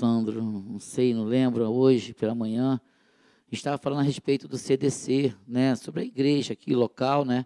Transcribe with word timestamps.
Sandro, 0.00 0.42
não 0.42 0.78
sei, 0.78 1.12
não 1.12 1.24
lembro, 1.24 1.62
hoje 1.68 2.14
pela 2.14 2.34
manhã, 2.34 2.80
estava 3.52 3.76
falando 3.76 3.98
a 3.98 4.02
respeito 4.02 4.48
do 4.48 4.56
CDC, 4.56 5.34
né, 5.46 5.76
sobre 5.76 6.00
a 6.00 6.04
igreja 6.04 6.54
aqui 6.54 6.74
local, 6.74 7.22
né? 7.22 7.44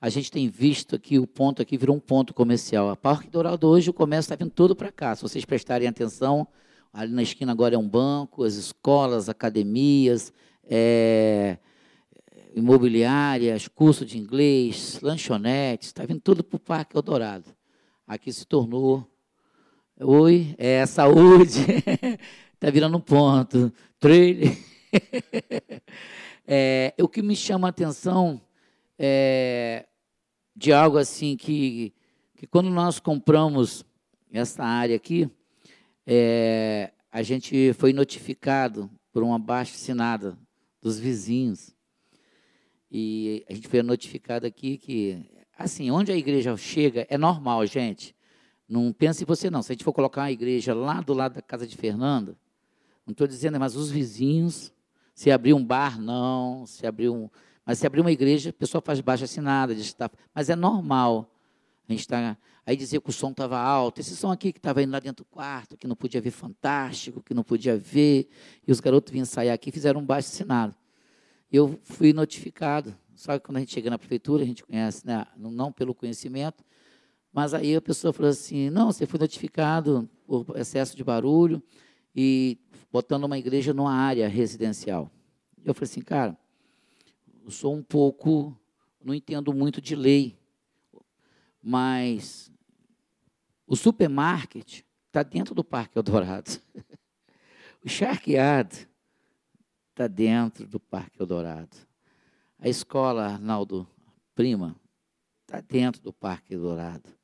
A 0.00 0.08
gente 0.08 0.30
tem 0.30 0.48
visto 0.48 0.94
aqui 0.94 1.18
o 1.18 1.26
ponto 1.26 1.60
aqui 1.60 1.76
virou 1.76 1.96
um 1.96 2.00
ponto 2.00 2.32
comercial. 2.32 2.90
A 2.90 2.94
Parque 2.94 3.28
Dourado 3.28 3.66
hoje 3.66 3.90
o 3.90 3.92
comércio 3.92 4.32
está 4.32 4.36
vindo 4.36 4.52
todo 4.52 4.76
para 4.76 4.92
cá. 4.92 5.16
Se 5.16 5.22
vocês 5.22 5.44
prestarem 5.44 5.88
atenção, 5.88 6.46
ali 6.92 7.12
na 7.12 7.22
esquina 7.24 7.50
agora 7.50 7.74
é 7.74 7.78
um 7.78 7.88
banco, 7.88 8.44
as 8.44 8.54
escolas, 8.54 9.28
academias, 9.28 10.32
é, 10.62 11.58
imobiliárias, 12.54 13.66
curso 13.66 14.06
de 14.06 14.16
inglês, 14.16 15.00
lanchonetes, 15.02 15.88
está 15.88 16.06
vindo 16.06 16.20
tudo 16.20 16.44
para 16.44 16.56
o 16.56 16.60
Parque 16.60 16.96
Eldorado. 16.96 17.50
Aqui 18.06 18.32
se 18.32 18.46
tornou. 18.46 19.04
Oi, 19.98 20.54
é 20.58 20.84
saúde. 20.84 21.58
Está 22.52 22.68
virando 22.70 22.98
um 22.98 23.00
ponto. 23.00 23.72
Trailer. 23.98 24.54
é, 26.46 26.94
o 27.00 27.08
que 27.08 27.22
me 27.22 27.34
chama 27.34 27.66
a 27.66 27.70
atenção 27.70 28.38
é 28.98 29.86
de 30.54 30.70
algo 30.70 30.98
assim 30.98 31.34
que, 31.34 31.94
que 32.34 32.46
quando 32.46 32.68
nós 32.68 33.00
compramos 33.00 33.86
essa 34.30 34.62
área 34.62 34.94
aqui, 34.94 35.30
é, 36.06 36.92
a 37.10 37.22
gente 37.22 37.72
foi 37.72 37.94
notificado 37.94 38.90
por 39.10 39.22
uma 39.22 39.38
baixa 39.38 39.74
assinada 39.76 40.38
dos 40.82 40.98
vizinhos. 40.98 41.74
E 42.90 43.46
a 43.48 43.54
gente 43.54 43.66
foi 43.66 43.82
notificado 43.82 44.46
aqui 44.46 44.76
que, 44.76 45.24
assim, 45.56 45.90
onde 45.90 46.12
a 46.12 46.16
igreja 46.16 46.54
chega 46.58 47.06
é 47.08 47.16
normal, 47.16 47.64
gente. 47.64 48.15
Não 48.68 48.92
pense 48.92 49.24
você 49.24 49.48
não. 49.48 49.62
Se 49.62 49.72
a 49.72 49.74
gente 49.74 49.84
for 49.84 49.92
colocar 49.92 50.22
uma 50.22 50.30
igreja 50.30 50.74
lá 50.74 51.00
do 51.00 51.12
lado 51.12 51.34
da 51.34 51.42
casa 51.42 51.66
de 51.66 51.76
Fernanda, 51.76 52.36
não 53.06 53.12
estou 53.12 53.26
dizendo, 53.26 53.58
mas 53.60 53.76
os 53.76 53.90
vizinhos, 53.90 54.72
se 55.14 55.30
abrir 55.30 55.54
um 55.54 55.64
bar, 55.64 56.00
não. 56.00 56.66
Se 56.66 56.86
abrir 56.86 57.08
um, 57.08 57.30
mas 57.64 57.78
se 57.78 57.86
abrir 57.86 58.00
uma 58.00 58.12
igreja, 58.12 58.50
a 58.50 58.52
pessoa 58.52 58.80
faz 58.80 59.00
baixa 59.00 59.24
assinada, 59.24 59.74
diz 59.74 59.90
que 59.90 59.96
tá, 59.96 60.10
mas 60.34 60.50
é 60.50 60.56
normal. 60.56 61.30
A 61.88 61.92
gente 61.92 62.00
está. 62.00 62.36
Aí 62.64 62.76
dizia 62.76 63.00
que 63.00 63.08
o 63.08 63.12
som 63.12 63.30
estava 63.30 63.58
alto. 63.58 64.00
Esse 64.00 64.16
som 64.16 64.32
aqui 64.32 64.52
que 64.52 64.58
estava 64.58 64.82
indo 64.82 64.90
lá 64.90 64.98
dentro 64.98 65.24
do 65.24 65.28
quarto, 65.28 65.76
que 65.76 65.86
não 65.86 65.94
podia 65.94 66.20
ver 66.20 66.32
fantástico, 66.32 67.22
que 67.22 67.32
não 67.32 67.44
podia 67.44 67.76
ver. 67.76 68.28
E 68.66 68.72
os 68.72 68.80
garotos 68.80 69.12
vinham 69.12 69.22
ensaiar 69.22 69.54
aqui 69.54 69.70
fizeram 69.70 70.00
um 70.00 70.04
baixo 70.04 70.28
assinado. 70.28 70.74
Eu 71.50 71.78
fui 71.84 72.12
notificado. 72.12 72.96
Só 73.14 73.38
que 73.38 73.46
quando 73.46 73.58
a 73.58 73.60
gente 73.60 73.72
chega 73.72 73.88
na 73.88 73.96
prefeitura, 73.96 74.42
a 74.42 74.46
gente 74.46 74.64
conhece, 74.64 75.06
né? 75.06 75.24
não 75.36 75.72
pelo 75.72 75.94
conhecimento, 75.94 76.62
mas 77.36 77.52
aí 77.52 77.76
a 77.76 77.82
pessoa 77.82 78.14
falou 78.14 78.30
assim: 78.30 78.70
não, 78.70 78.90
você 78.90 79.04
foi 79.04 79.20
notificado 79.20 80.08
por 80.26 80.56
excesso 80.56 80.96
de 80.96 81.04
barulho 81.04 81.62
e 82.14 82.58
botando 82.90 83.24
uma 83.24 83.36
igreja 83.36 83.74
numa 83.74 83.92
área 83.92 84.26
residencial. 84.26 85.10
Eu 85.62 85.74
falei 85.74 85.84
assim, 85.84 86.00
cara, 86.00 86.34
eu 87.44 87.50
sou 87.50 87.74
um 87.74 87.82
pouco, 87.82 88.58
não 89.04 89.12
entendo 89.12 89.52
muito 89.52 89.82
de 89.82 89.94
lei, 89.94 90.34
mas 91.62 92.50
o 93.66 93.76
supermarket 93.76 94.80
está 95.08 95.22
dentro 95.22 95.54
do 95.54 95.62
Parque 95.62 95.98
Eldorado. 95.98 96.58
o 97.84 97.88
Sharkyard 97.88 98.88
está 99.90 100.06
dentro 100.06 100.66
do 100.66 100.80
Parque 100.80 101.20
Eldorado. 101.20 101.76
A 102.58 102.66
escola 102.66 103.26
Arnaldo 103.26 103.86
Prima 104.34 104.74
está 105.42 105.60
dentro 105.60 106.00
do 106.00 106.14
Parque 106.14 106.54
Eldorado. 106.54 107.15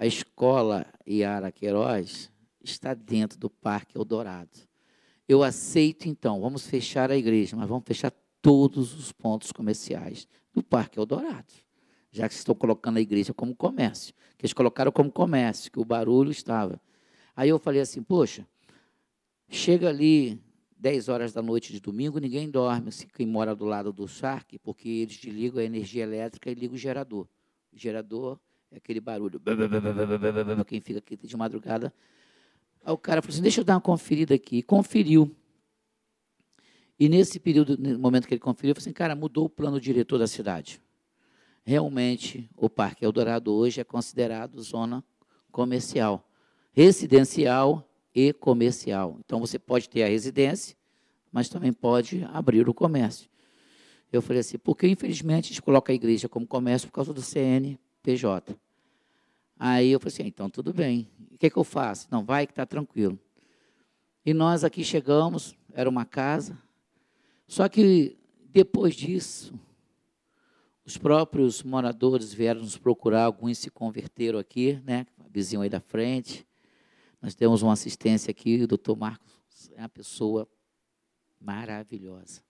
A 0.00 0.06
escola 0.06 0.86
Iara 1.06 1.52
Queiroz 1.52 2.32
está 2.64 2.94
dentro 2.94 3.38
do 3.38 3.50
Parque 3.50 3.98
Eldorado. 3.98 4.58
Eu 5.28 5.42
aceito, 5.42 6.08
então, 6.08 6.40
vamos 6.40 6.66
fechar 6.66 7.10
a 7.10 7.18
igreja, 7.18 7.54
mas 7.54 7.68
vamos 7.68 7.84
fechar 7.86 8.10
todos 8.40 8.94
os 8.94 9.12
pontos 9.12 9.52
comerciais 9.52 10.26
do 10.54 10.62
Parque 10.62 10.98
Eldorado. 10.98 11.52
Já 12.10 12.26
que 12.26 12.34
estão 12.34 12.54
colocando 12.54 12.96
a 12.96 13.00
igreja 13.02 13.34
como 13.34 13.54
comércio. 13.54 14.14
Que 14.38 14.46
eles 14.46 14.54
colocaram 14.54 14.90
como 14.90 15.12
comércio, 15.12 15.70
que 15.70 15.78
o 15.78 15.84
barulho 15.84 16.30
estava. 16.30 16.80
Aí 17.36 17.50
eu 17.50 17.58
falei 17.58 17.82
assim, 17.82 18.02
poxa, 18.02 18.48
chega 19.50 19.90
ali 19.90 20.40
10 20.78 21.10
horas 21.10 21.34
da 21.34 21.42
noite 21.42 21.74
de 21.74 21.78
domingo, 21.78 22.18
ninguém 22.18 22.48
dorme, 22.48 22.90
se 22.90 23.06
quem 23.06 23.26
mora 23.26 23.54
do 23.54 23.66
lado 23.66 23.92
do 23.92 24.08
Shark, 24.08 24.58
porque 24.60 24.88
eles 24.88 25.18
desligam 25.18 25.60
a 25.60 25.64
energia 25.64 26.04
elétrica 26.04 26.50
e 26.50 26.54
ligam 26.54 26.76
o 26.76 26.78
gerador. 26.78 27.28
O 27.70 27.76
gerador 27.76 28.40
aquele 28.74 29.00
barulho, 29.00 29.40
quem 30.66 30.80
fica 30.80 30.98
aqui 30.98 31.16
de 31.16 31.36
madrugada. 31.36 31.92
Aí 32.84 32.92
o 32.92 32.98
cara 32.98 33.20
falou 33.20 33.34
assim, 33.34 33.42
deixa 33.42 33.60
eu 33.60 33.64
dar 33.64 33.74
uma 33.74 33.80
conferida 33.80 34.34
aqui. 34.34 34.58
E 34.58 34.62
conferiu. 34.62 35.34
E 36.98 37.08
nesse 37.08 37.40
período, 37.40 37.76
no 37.78 37.98
momento 37.98 38.26
que 38.26 38.34
ele 38.34 38.40
conferiu, 38.40 38.70
eu 38.70 38.74
falei 38.74 38.84
assim, 38.84 38.92
cara, 38.92 39.14
mudou 39.14 39.46
o 39.46 39.50
plano 39.50 39.80
diretor 39.80 40.18
da 40.18 40.26
cidade. 40.26 40.80
Realmente, 41.64 42.48
o 42.56 42.68
Parque 42.68 43.04
Eldorado 43.04 43.52
hoje 43.52 43.80
é 43.80 43.84
considerado 43.84 44.60
zona 44.62 45.04
comercial, 45.50 46.28
residencial 46.72 47.88
e 48.14 48.32
comercial. 48.32 49.18
Então 49.24 49.40
você 49.40 49.58
pode 49.58 49.88
ter 49.88 50.02
a 50.02 50.08
residência, 50.08 50.76
mas 51.30 51.48
também 51.48 51.72
pode 51.72 52.26
abrir 52.32 52.68
o 52.68 52.74
comércio. 52.74 53.28
Eu 54.12 54.20
falei 54.20 54.40
assim, 54.40 54.58
porque 54.58 54.88
infelizmente 54.88 55.46
a 55.46 55.48
gente 55.48 55.62
coloca 55.62 55.92
a 55.92 55.94
igreja 55.94 56.28
como 56.28 56.46
comércio 56.46 56.88
por 56.88 56.94
causa 56.94 57.12
do 57.12 57.22
CNPJ. 58.02 58.56
Aí 59.58 59.90
eu 59.90 60.00
falei 60.00 60.12
assim, 60.14 60.26
então 60.26 60.48
tudo 60.48 60.72
bem. 60.72 61.08
O 61.32 61.38
que, 61.38 61.50
que 61.50 61.56
eu 61.56 61.64
faço? 61.64 62.08
Não, 62.10 62.24
vai 62.24 62.46
que 62.46 62.52
está 62.52 62.64
tranquilo. 62.64 63.18
E 64.24 64.32
nós 64.32 64.64
aqui 64.64 64.82
chegamos, 64.82 65.54
era 65.72 65.88
uma 65.88 66.04
casa. 66.04 66.58
Só 67.46 67.68
que 67.68 68.16
depois 68.48 68.94
disso, 68.94 69.54
os 70.84 70.96
próprios 70.96 71.62
moradores 71.62 72.32
vieram 72.32 72.60
nos 72.60 72.76
procurar, 72.76 73.24
alguns 73.24 73.58
se 73.58 73.70
converteram 73.70 74.38
aqui, 74.38 74.80
né? 74.84 75.06
Vizinho 75.30 75.62
aí 75.62 75.68
da 75.68 75.80
frente. 75.80 76.46
Nós 77.20 77.34
temos 77.34 77.62
uma 77.62 77.74
assistência 77.74 78.30
aqui, 78.30 78.62
o 78.62 78.66
doutor 78.66 78.96
Marcos 78.96 79.70
é 79.76 79.80
uma 79.80 79.88
pessoa 79.88 80.48
maravilhosa. 81.40 82.42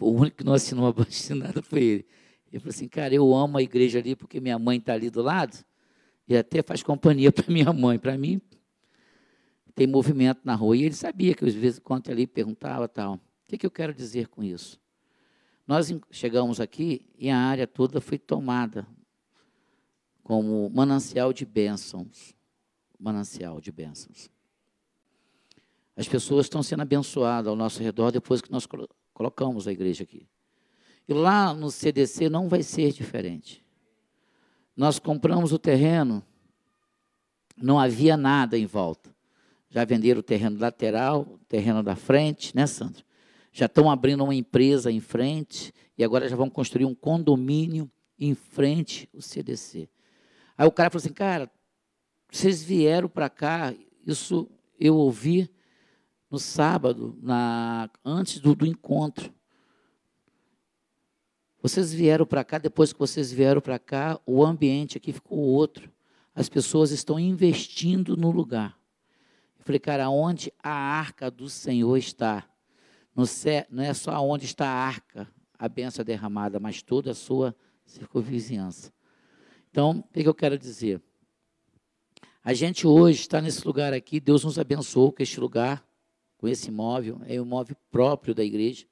O 0.00 0.10
único 0.10 0.38
que 0.38 0.44
não 0.44 0.54
assinou 0.54 0.88
a 0.88 0.94
nada 1.34 1.62
foi 1.62 1.82
ele. 1.82 2.06
Ele 2.52 2.60
falou 2.60 2.70
assim, 2.70 2.86
cara, 2.86 3.14
eu 3.14 3.34
amo 3.34 3.58
a 3.58 3.62
igreja 3.62 3.98
ali 3.98 4.14
porque 4.14 4.40
minha 4.40 4.58
mãe 4.58 4.78
está 4.78 4.92
ali 4.92 5.08
do 5.08 5.22
lado 5.22 5.56
e 6.28 6.36
até 6.36 6.62
faz 6.62 6.82
companhia 6.82 7.32
para 7.32 7.50
minha 7.50 7.72
mãe. 7.72 7.98
Para 7.98 8.16
mim, 8.18 8.40
tem 9.74 9.86
movimento 9.86 10.40
na 10.44 10.54
rua. 10.54 10.76
E 10.76 10.82
ele 10.82 10.94
sabia 10.94 11.34
que, 11.34 11.44
às 11.44 11.54
vezes, 11.54 11.78
quando 11.78 12.10
ali 12.10 12.26
perguntava 12.26 12.86
tal. 12.86 13.14
O 13.14 13.20
que, 13.46 13.56
que 13.56 13.66
eu 13.66 13.70
quero 13.70 13.94
dizer 13.94 14.28
com 14.28 14.42
isso? 14.42 14.80
Nós 15.66 15.92
chegamos 16.10 16.60
aqui 16.60 17.08
e 17.18 17.30
a 17.30 17.38
área 17.38 17.66
toda 17.66 18.00
foi 18.00 18.18
tomada 18.18 18.86
como 20.22 20.70
manancial 20.70 21.32
de 21.32 21.44
bênçãos 21.44 22.34
manancial 23.02 23.60
de 23.60 23.72
bênçãos. 23.72 24.30
As 25.96 26.08
pessoas 26.08 26.46
estão 26.46 26.62
sendo 26.62 26.82
abençoadas 26.82 27.48
ao 27.48 27.56
nosso 27.56 27.82
redor 27.82 28.12
depois 28.12 28.40
que 28.40 28.50
nós 28.50 28.66
colocamos 29.12 29.66
a 29.66 29.72
igreja 29.72 30.04
aqui. 30.04 30.26
Lá 31.12 31.52
no 31.54 31.70
CDC 31.70 32.28
não 32.28 32.48
vai 32.48 32.62
ser 32.62 32.92
diferente. 32.92 33.64
Nós 34.76 34.98
compramos 34.98 35.52
o 35.52 35.58
terreno, 35.58 36.24
não 37.56 37.78
havia 37.78 38.16
nada 38.16 38.58
em 38.58 38.66
volta. 38.66 39.14
Já 39.68 39.84
venderam 39.84 40.20
o 40.20 40.22
terreno 40.22 40.58
lateral, 40.58 41.22
o 41.22 41.38
terreno 41.48 41.82
da 41.82 41.94
frente, 41.94 42.54
né, 42.54 42.66
Sandro? 42.66 43.04
Já 43.52 43.66
estão 43.66 43.90
abrindo 43.90 44.24
uma 44.24 44.34
empresa 44.34 44.90
em 44.90 45.00
frente 45.00 45.72
e 45.96 46.02
agora 46.02 46.28
já 46.28 46.36
vão 46.36 46.48
construir 46.48 46.84
um 46.84 46.94
condomínio 46.94 47.90
em 48.18 48.34
frente 48.34 49.08
ao 49.14 49.20
CDC. 49.20 49.88
Aí 50.56 50.66
o 50.66 50.72
cara 50.72 50.90
falou 50.90 51.02
assim, 51.02 51.12
cara, 51.12 51.50
vocês 52.30 52.62
vieram 52.62 53.08
para 53.08 53.28
cá, 53.28 53.74
isso 54.06 54.48
eu 54.78 54.96
ouvi 54.96 55.50
no 56.30 56.38
sábado, 56.38 57.18
na, 57.20 57.90
antes 58.04 58.40
do, 58.40 58.54
do 58.54 58.66
encontro. 58.66 59.32
Vocês 61.62 61.94
vieram 61.94 62.26
para 62.26 62.42
cá, 62.42 62.58
depois 62.58 62.92
que 62.92 62.98
vocês 62.98 63.32
vieram 63.32 63.60
para 63.60 63.78
cá, 63.78 64.20
o 64.26 64.44
ambiente 64.44 64.96
aqui 64.96 65.12
ficou 65.12 65.38
outro. 65.38 65.88
As 66.34 66.48
pessoas 66.48 66.90
estão 66.90 67.20
investindo 67.20 68.16
no 68.16 68.32
lugar. 68.32 68.76
Eu 69.60 69.64
falei, 69.64 69.78
cara, 69.78 70.10
onde 70.10 70.52
a 70.60 70.72
arca 70.72 71.30
do 71.30 71.48
Senhor 71.48 71.96
está? 71.96 72.44
não 73.70 73.82
é 73.84 73.94
só 73.94 74.18
onde 74.26 74.44
está 74.44 74.66
a 74.66 74.86
arca, 74.86 75.28
a 75.56 75.68
benção 75.68 76.04
derramada, 76.04 76.58
mas 76.58 76.82
toda 76.82 77.12
a 77.12 77.14
sua 77.14 77.54
circunvizinhança. 77.84 78.92
Então, 79.70 80.04
o 80.08 80.12
que 80.12 80.26
eu 80.26 80.34
quero 80.34 80.58
dizer? 80.58 81.00
A 82.42 82.52
gente 82.54 82.88
hoje 82.88 83.20
está 83.20 83.40
nesse 83.40 83.64
lugar 83.64 83.92
aqui, 83.92 84.18
Deus 84.18 84.42
nos 84.42 84.58
abençoou 84.58 85.12
com 85.12 85.22
este 85.22 85.38
lugar, 85.38 85.86
com 86.38 86.48
esse 86.48 86.70
imóvel, 86.70 87.20
é 87.26 87.40
um 87.40 87.44
imóvel 87.44 87.76
próprio 87.88 88.34
da 88.34 88.42
igreja. 88.42 88.84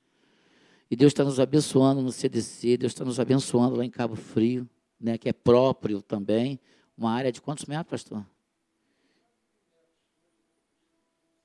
E 0.91 0.97
Deus 0.97 1.13
está 1.13 1.23
nos 1.23 1.39
abençoando 1.39 2.03
no 2.03 2.11
CDC, 2.11 2.77
Deus 2.77 2.93
está 2.93 3.05
nos 3.05 3.21
abençoando 3.21 3.77
lá 3.77 3.85
em 3.85 3.91
Cabo 3.91 4.17
Frio, 4.17 4.69
né, 5.01 5.17
que 5.17 5.29
é 5.29 5.33
próprio 5.33 6.03
também. 6.03 6.59
Uma 6.99 7.13
área 7.13 7.31
de 7.31 7.41
quantos 7.41 7.65
metros, 7.67 8.03
pastor? 8.03 8.27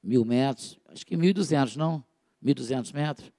mil 0.06 0.24
metros, 0.24 0.78
acho 0.88 1.06
que 1.06 1.18
1.200, 1.18 1.76
não? 1.76 2.04
1.200 2.44 2.94
metros. 2.94 3.32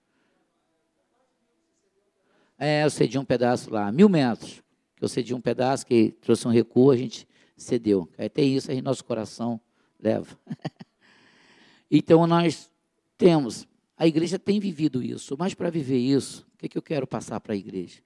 É, 2.58 2.84
eu 2.84 2.90
cedi 2.90 3.18
um 3.18 3.24
pedaço 3.24 3.70
lá, 3.70 3.92
mil 3.92 4.08
metros. 4.08 4.62
Eu 5.00 5.08
cedi 5.08 5.32
um 5.32 5.40
pedaço 5.40 5.86
que 5.86 6.10
trouxe 6.20 6.48
um 6.48 6.50
recuo, 6.50 6.90
a 6.90 6.96
gente 6.96 7.28
cedeu. 7.56 8.10
Tem 8.34 8.56
isso 8.56 8.70
aí, 8.70 8.82
nosso 8.82 9.04
coração 9.04 9.60
leva. 10.00 10.36
então 11.88 12.26
nós 12.26 12.70
temos, 13.16 13.68
a 13.96 14.06
igreja 14.06 14.38
tem 14.38 14.60
vivido 14.60 15.02
isso, 15.02 15.36
mas 15.38 15.54
para 15.54 15.70
viver 15.70 15.98
isso, 15.98 16.46
o 16.54 16.58
que, 16.58 16.68
que 16.68 16.76
eu 16.76 16.82
quero 16.82 17.06
passar 17.06 17.40
para 17.40 17.54
a 17.54 17.56
igreja? 17.56 18.00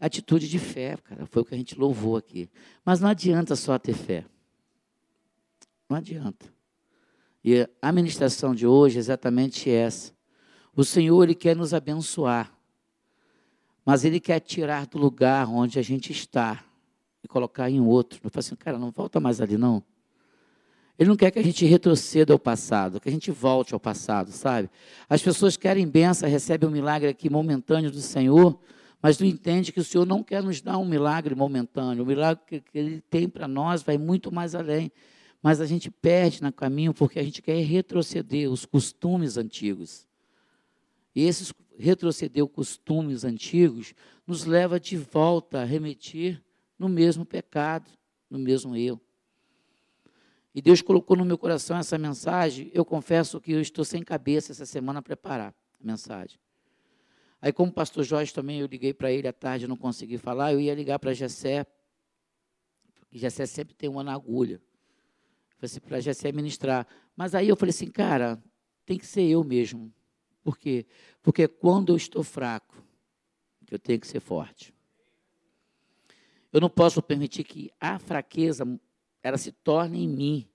Atitude 0.00 0.48
de 0.48 0.58
fé, 0.58 0.96
cara, 0.96 1.26
foi 1.26 1.42
o 1.42 1.44
que 1.44 1.54
a 1.54 1.58
gente 1.58 1.78
louvou 1.78 2.16
aqui. 2.16 2.48
Mas 2.84 3.00
não 3.00 3.08
adianta 3.08 3.56
só 3.56 3.78
ter 3.78 3.94
fé. 3.94 4.24
Não 5.88 5.96
adianta. 5.96 6.46
E 7.44 7.68
a 7.80 7.92
ministração 7.92 8.54
de 8.54 8.66
hoje 8.66 8.96
é 8.96 9.00
exatamente 9.00 9.70
essa. 9.70 10.12
O 10.74 10.84
Senhor, 10.84 11.22
Ele 11.22 11.34
quer 11.34 11.56
nos 11.56 11.74
abençoar, 11.74 12.52
mas 13.84 14.04
Ele 14.04 14.20
quer 14.20 14.38
tirar 14.40 14.86
do 14.86 14.98
lugar 14.98 15.48
onde 15.48 15.78
a 15.78 15.82
gente 15.82 16.12
está 16.12 16.64
e 17.22 17.26
colocar 17.26 17.70
em 17.70 17.80
outro. 17.80 18.20
Eu 18.22 18.30
falo 18.30 18.40
assim, 18.40 18.54
cara, 18.54 18.78
não 18.78 18.90
volta 18.90 19.18
mais 19.18 19.40
ali, 19.40 19.56
não. 19.56 19.82
Ele 20.98 21.08
não 21.08 21.16
quer 21.16 21.30
que 21.30 21.38
a 21.38 21.44
gente 21.44 21.64
retroceda 21.64 22.32
ao 22.32 22.38
passado, 22.38 23.00
que 23.00 23.08
a 23.08 23.12
gente 23.12 23.30
volte 23.30 23.72
ao 23.72 23.78
passado, 23.78 24.32
sabe? 24.32 24.68
As 25.08 25.22
pessoas 25.22 25.56
querem 25.56 25.86
benção, 25.86 26.28
recebem 26.28 26.68
um 26.68 26.72
milagre 26.72 27.08
aqui 27.08 27.30
momentâneo 27.30 27.90
do 27.90 28.00
Senhor, 28.00 28.58
mas 29.00 29.18
não 29.20 29.26
entende 29.26 29.70
que 29.70 29.78
o 29.78 29.84
Senhor 29.84 30.04
não 30.04 30.24
quer 30.24 30.42
nos 30.42 30.60
dar 30.60 30.76
um 30.76 30.84
milagre 30.84 31.36
momentâneo. 31.36 32.02
O 32.02 32.06
milagre 32.06 32.42
que, 32.44 32.62
Ele 32.74 33.00
tem 33.08 33.28
para 33.28 33.46
nós 33.46 33.80
vai 33.80 33.96
muito 33.96 34.34
mais 34.34 34.56
além. 34.56 34.90
Mas 35.40 35.60
a 35.60 35.66
gente 35.66 35.88
perde 35.88 36.42
no 36.42 36.52
caminho 36.52 36.92
porque 36.92 37.20
a 37.20 37.22
gente 37.22 37.40
quer 37.40 37.62
retroceder 37.62 38.50
os 38.50 38.66
costumes 38.66 39.36
antigos. 39.36 40.04
E 41.14 41.22
esses 41.24 41.52
retroceder 41.78 42.44
os 42.44 42.50
costumes 42.50 43.22
antigos 43.22 43.94
nos 44.26 44.44
leva 44.44 44.80
de 44.80 44.96
volta 44.96 45.60
a 45.60 45.64
remeter 45.64 46.42
no 46.76 46.88
mesmo 46.88 47.24
pecado, 47.24 47.88
no 48.28 48.38
mesmo 48.38 48.74
erro. 48.74 49.00
E 50.58 50.60
Deus 50.60 50.82
colocou 50.82 51.16
no 51.16 51.24
meu 51.24 51.38
coração 51.38 51.76
essa 51.76 51.96
mensagem. 51.96 52.68
Eu 52.74 52.84
confesso 52.84 53.40
que 53.40 53.52
eu 53.52 53.60
estou 53.60 53.84
sem 53.84 54.02
cabeça 54.02 54.50
essa 54.50 54.66
semana 54.66 54.98
a 54.98 55.02
preparar 55.02 55.54
a 55.80 55.86
mensagem. 55.86 56.36
Aí, 57.40 57.52
como 57.52 57.70
o 57.70 57.72
pastor 57.72 58.02
Jorge 58.02 58.34
também, 58.34 58.58
eu 58.58 58.66
liguei 58.66 58.92
para 58.92 59.12
ele 59.12 59.28
à 59.28 59.32
tarde, 59.32 59.68
não 59.68 59.76
consegui 59.76 60.18
falar, 60.18 60.52
eu 60.52 60.58
ia 60.58 60.74
ligar 60.74 60.98
para 60.98 61.14
Jessé, 61.14 61.64
porque 62.98 63.16
Jessé 63.16 63.46
sempre 63.46 63.72
tem 63.72 63.88
uma 63.88 64.02
na 64.02 64.12
agulha. 64.12 64.60
Assim, 65.62 65.78
para 65.78 66.00
Jessé 66.00 66.32
ministrar. 66.32 66.88
Mas 67.14 67.36
aí 67.36 67.48
eu 67.48 67.54
falei 67.54 67.70
assim, 67.70 67.86
cara, 67.86 68.42
tem 68.84 68.98
que 68.98 69.06
ser 69.06 69.22
eu 69.22 69.44
mesmo. 69.44 69.94
Por 70.42 70.58
quê? 70.58 70.86
Porque 71.22 71.46
quando 71.46 71.92
eu 71.92 71.96
estou 71.96 72.24
fraco, 72.24 72.84
eu 73.70 73.78
tenho 73.78 74.00
que 74.00 74.08
ser 74.08 74.18
forte. 74.18 74.74
Eu 76.52 76.60
não 76.60 76.68
posso 76.68 77.00
permitir 77.00 77.44
que 77.44 77.70
a 77.78 78.00
fraqueza 78.00 78.66
ela 79.22 79.36
se 79.36 79.52
torne 79.52 80.04
em 80.04 80.08
mim 80.08 80.48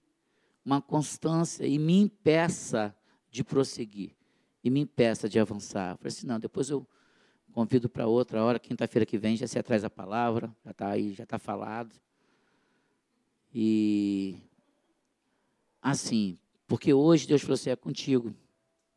uma 0.65 0.81
constância 0.81 1.65
e 1.65 1.77
me 1.77 1.99
impeça 1.99 2.95
de 3.29 3.43
prosseguir 3.43 4.15
e 4.63 4.69
me 4.69 4.79
impeça 4.79 5.27
de 5.27 5.39
avançar. 5.39 5.91
Eu 5.91 5.97
falei 5.97 6.07
assim, 6.09 6.27
não, 6.27 6.39
depois 6.39 6.69
eu 6.69 6.87
convido 7.51 7.89
para 7.89 8.07
outra 8.07 8.43
hora, 8.43 8.57
quinta-feira 8.59 9.05
que 9.05 9.17
vem 9.17 9.35
já 9.35 9.45
se 9.45 9.59
atrás 9.59 9.83
a 9.83 9.89
palavra, 9.89 10.55
já 10.63 10.71
está 10.71 10.87
aí, 10.89 11.13
já 11.13 11.23
está 11.23 11.37
falado. 11.37 11.93
E 13.53 14.37
assim, 15.81 16.39
porque 16.67 16.93
hoje 16.93 17.27
Deus 17.27 17.41
falou 17.41 17.53
assim, 17.55 17.69
é 17.69 17.75
contigo. 17.75 18.33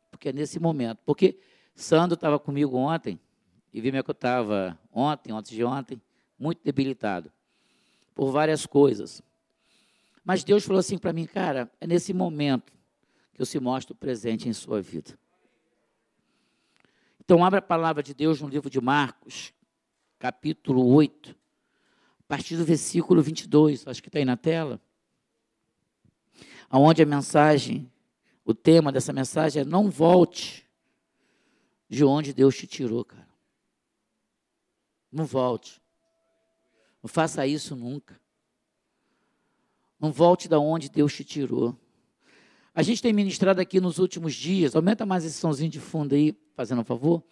Porque 0.09 0.29
é 0.29 0.33
nesse 0.33 0.59
momento. 0.59 0.99
Porque 1.05 1.37
Sandro 1.75 2.15
estava 2.15 2.39
comigo 2.39 2.75
ontem, 2.75 3.19
e 3.71 3.79
viu 3.79 3.91
que 3.91 4.09
eu 4.09 4.13
estava 4.13 4.79
ontem, 4.91 5.31
antes 5.31 5.51
de 5.51 5.63
ontem, 5.63 6.01
muito 6.39 6.59
debilitado, 6.63 7.31
por 8.15 8.31
várias 8.31 8.65
coisas. 8.65 9.21
Mas 10.27 10.43
Deus 10.43 10.65
falou 10.65 10.81
assim 10.81 10.97
para 10.97 11.13
mim, 11.13 11.25
cara, 11.25 11.71
é 11.79 11.87
nesse 11.87 12.13
momento 12.13 12.73
que 13.33 13.41
eu 13.41 13.45
se 13.45 13.61
mostro 13.61 13.95
presente 13.95 14.49
em 14.49 14.51
sua 14.51 14.81
vida. 14.81 15.17
Então, 17.17 17.45
abra 17.45 17.59
a 17.59 17.61
palavra 17.61 18.03
de 18.03 18.13
Deus 18.13 18.41
no 18.41 18.49
livro 18.49 18.69
de 18.69 18.81
Marcos, 18.81 19.53
capítulo 20.19 20.85
8, 20.85 21.33
a 22.19 22.23
partir 22.27 22.57
do 22.57 22.65
versículo 22.65 23.21
22, 23.21 23.87
acho 23.87 24.03
que 24.03 24.09
está 24.09 24.19
aí 24.19 24.25
na 24.25 24.35
tela, 24.35 24.81
aonde 26.69 27.01
a 27.01 27.05
mensagem, 27.05 27.89
o 28.43 28.53
tema 28.53 28.91
dessa 28.91 29.13
mensagem 29.13 29.61
é 29.61 29.65
não 29.65 29.89
volte 29.89 30.69
de 31.87 32.03
onde 32.03 32.33
Deus 32.33 32.57
te 32.57 32.67
tirou, 32.67 33.05
cara. 33.05 33.29
Não 35.09 35.23
volte. 35.23 35.81
Não 37.01 37.07
faça 37.07 37.47
isso 37.47 37.77
nunca. 37.77 38.19
Não 39.99 40.11
volte 40.11 40.47
da 40.47 40.59
onde 40.59 40.89
Deus 40.89 41.13
te 41.13 41.23
tirou. 41.23 41.75
A 42.73 42.83
gente 42.83 43.01
tem 43.01 43.11
ministrado 43.11 43.59
aqui 43.59 43.81
nos 43.81 43.97
últimos 43.97 44.35
dias, 44.35 44.75
aumenta 44.75 45.05
mais 45.05 45.25
esse 45.25 45.37
somzinho 45.37 45.69
de 45.69 45.79
fundo 45.79 46.13
aí, 46.13 46.37
fazendo 46.55 46.81
um 46.81 46.85
favor. 46.85 47.23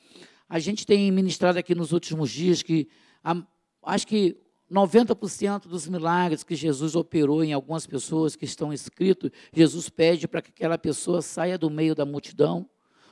A 0.50 0.58
gente 0.58 0.86
tem 0.86 1.12
ministrado 1.12 1.60
aqui 1.60 1.76
nos 1.76 1.92
últimos 1.92 2.32
dias 2.32 2.64
que 2.64 2.88
a, 3.24 3.36
acho 3.84 4.08
que 4.08 4.38
90% 4.72 5.68
dos 5.68 5.88
milagres 5.88 6.44
que 6.44 6.56
Jesus 6.56 6.96
operou 6.96 7.44
em 7.44 7.54
algumas 7.54 7.86
pessoas 7.86 8.36
que 8.36 8.46
estão 8.46 8.74
escritos, 8.74 9.30
Jesus 9.54 9.90
pede 9.90 10.28
para 10.28 10.42
que 10.42 10.50
aquela 10.50 10.78
pessoa 10.78 11.22
saia 11.22 11.58
do 11.58 11.70
meio 11.70 11.94
da 11.94 12.06
multidão 12.06 12.68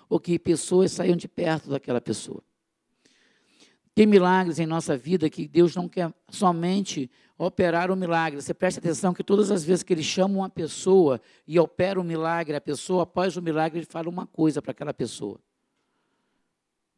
ou 0.09 0.19
que 0.19 0.39
pessoas 0.39 0.91
saiam 0.91 1.15
de 1.15 1.27
perto 1.27 1.69
daquela 1.69 2.01
pessoa. 2.01 2.43
Tem 3.95 4.07
milagres 4.07 4.57
em 4.57 4.65
nossa 4.65 4.97
vida 4.97 5.29
que 5.29 5.47
Deus 5.47 5.75
não 5.75 5.87
quer 5.87 6.11
somente 6.29 7.11
operar 7.37 7.91
o 7.91 7.95
milagre. 7.95 8.41
Você 8.41 8.53
presta 8.53 8.79
atenção 8.79 9.13
que 9.13 9.23
todas 9.23 9.51
as 9.51 9.63
vezes 9.63 9.83
que 9.83 9.93
ele 9.93 10.01
chama 10.01 10.35
uma 10.35 10.49
pessoa 10.49 11.21
e 11.47 11.59
opera 11.59 11.99
o 11.99 12.03
milagre, 12.03 12.55
a 12.55 12.61
pessoa, 12.61 13.03
após 13.03 13.37
o 13.37 13.41
milagre, 13.41 13.79
ele 13.79 13.85
fala 13.85 14.09
uma 14.09 14.25
coisa 14.25 14.61
para 14.61 14.71
aquela 14.71 14.93
pessoa. 14.93 15.39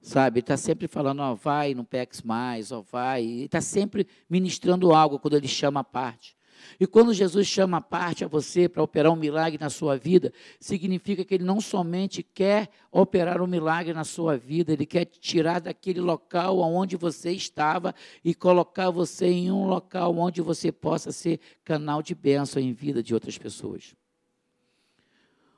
Sabe, 0.01 0.39
ele 0.39 0.43
está 0.43 0.55
sempre 0.55 0.87
falando, 0.87 1.19
ó, 1.21 1.33
vai, 1.33 1.73
não 1.73 1.83
peques 1.83 2.21
mais, 2.21 2.71
ó, 2.71 2.81
vai. 2.81 3.23
Ele 3.23 3.45
está 3.45 3.59
sempre 3.59 4.07
ministrando 4.29 4.93
algo 4.93 5.19
quando 5.19 5.35
ele 5.35 5.47
chama 5.47 5.79
a 5.79 5.83
parte. 5.83 6.37
E 6.79 6.85
quando 6.85 7.13
Jesus 7.13 7.47
chama 7.47 7.77
a 7.77 7.81
parte 7.81 8.23
a 8.23 8.27
você 8.27 8.67
para 8.67 8.83
operar 8.83 9.11
um 9.11 9.15
milagre 9.15 9.57
na 9.59 9.69
sua 9.69 9.97
vida, 9.97 10.33
significa 10.59 11.23
que 11.23 11.35
ele 11.35 11.43
não 11.43 11.61
somente 11.61 12.21
quer 12.21 12.69
operar 12.91 13.41
um 13.41 13.47
milagre 13.47 13.93
na 13.93 14.03
sua 14.03 14.37
vida, 14.37 14.73
ele 14.73 14.85
quer 14.85 15.05
tirar 15.05 15.59
daquele 15.59 15.99
local 15.99 16.59
onde 16.59 16.95
você 16.95 17.31
estava 17.31 17.93
e 18.23 18.33
colocar 18.33 18.89
você 18.89 19.27
em 19.27 19.51
um 19.51 19.67
local 19.67 20.17
onde 20.17 20.41
você 20.41 20.71
possa 20.71 21.11
ser 21.11 21.39
canal 21.63 22.01
de 22.01 22.13
bênção 22.13 22.61
em 22.61 22.73
vida 22.73 23.01
de 23.01 23.13
outras 23.13 23.37
pessoas. 23.37 23.95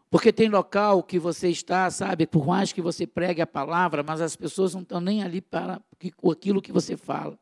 Porque 0.10 0.32
tem 0.32 0.48
local 0.48 1.04
que 1.04 1.20
você 1.20 1.50
está, 1.50 1.90
sabe, 1.92 2.26
por 2.26 2.46
mais 2.48 2.72
que 2.72 2.82
você 2.82 3.06
pregue 3.06 3.42
a 3.42 3.48
palavra, 3.48 4.04
mas 4.04 4.22
as 4.22 4.36
pessoas 4.36 4.74
não 4.74 4.82
estão 4.82 5.02
nem 5.02 5.22
ali 5.22 5.42
para 5.42 5.82
aquilo 6.32 6.62
que 6.62 6.72
você 6.72 6.96
fala. 6.96 7.38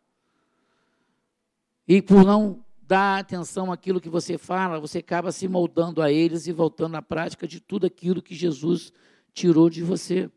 E 1.88 2.01
por 2.01 2.25
não 2.25 2.64
dá 2.88 3.18
atenção 3.18 3.72
àquilo 3.72 4.00
que 4.00 4.10
você 4.10 4.38
fala, 4.38 4.80
você 4.80 5.00
acaba 5.00 5.32
se 5.32 5.48
moldando 5.48 6.01
a 6.01 6.12
eles 6.12 6.48
e 6.48 6.51
voltando 6.51 6.96
à 6.96 7.01
prática 7.01 7.48
de 7.48 7.60
tudo 7.60 7.86
aquilo 7.86 8.22
que 8.22 8.36
Jesus 8.36 8.94
tirou 9.34 9.70
de 9.70 9.84
você. 9.84 10.30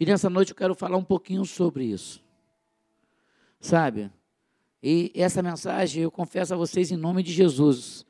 E 0.00 0.06
nessa 0.06 0.30
noite 0.30 0.50
eu 0.50 0.56
quero 0.56 0.74
falar 0.74 0.96
um 0.96 1.04
pouquinho 1.04 1.44
sobre 1.44 1.84
isso. 1.84 2.22
Sabe? 3.60 4.10
E 4.82 5.12
essa 5.14 5.42
mensagem 5.42 6.02
eu 6.02 6.10
confesso 6.10 6.54
a 6.54 6.56
vocês 6.56 6.90
em 6.90 6.96
nome 6.96 7.22
de 7.22 7.32
Jesus. 7.32 8.04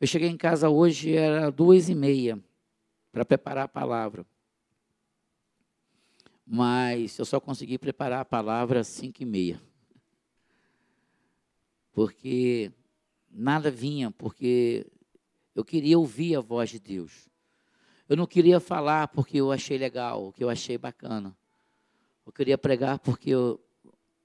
Eu 0.00 0.06
cheguei 0.06 0.28
em 0.28 0.36
casa 0.36 0.68
hoje, 0.68 1.14
era 1.14 1.50
duas 1.50 1.88
e 1.88 1.94
meia, 1.94 2.38
para 3.12 3.24
preparar 3.24 3.64
a 3.64 3.68
palavra. 3.68 4.24
Mas 6.46 7.18
eu 7.18 7.24
só 7.24 7.40
consegui 7.40 7.78
preparar 7.78 8.20
a 8.20 8.24
palavra 8.24 8.80
às 8.80 8.86
cinco 8.86 9.22
e 9.22 9.26
meia 9.26 9.60
porque 11.96 12.70
nada 13.30 13.70
vinha, 13.70 14.10
porque 14.10 14.86
eu 15.54 15.64
queria 15.64 15.98
ouvir 15.98 16.36
a 16.36 16.42
voz 16.42 16.68
de 16.68 16.78
Deus. 16.78 17.26
Eu 18.06 18.18
não 18.18 18.26
queria 18.26 18.60
falar 18.60 19.08
porque 19.08 19.38
eu 19.38 19.50
achei 19.50 19.78
legal, 19.78 20.30
que 20.30 20.44
eu 20.44 20.50
achei 20.50 20.76
bacana. 20.76 21.34
Eu 22.26 22.32
queria 22.32 22.58
pregar 22.58 22.98
porque 22.98 23.30
eu, 23.30 23.58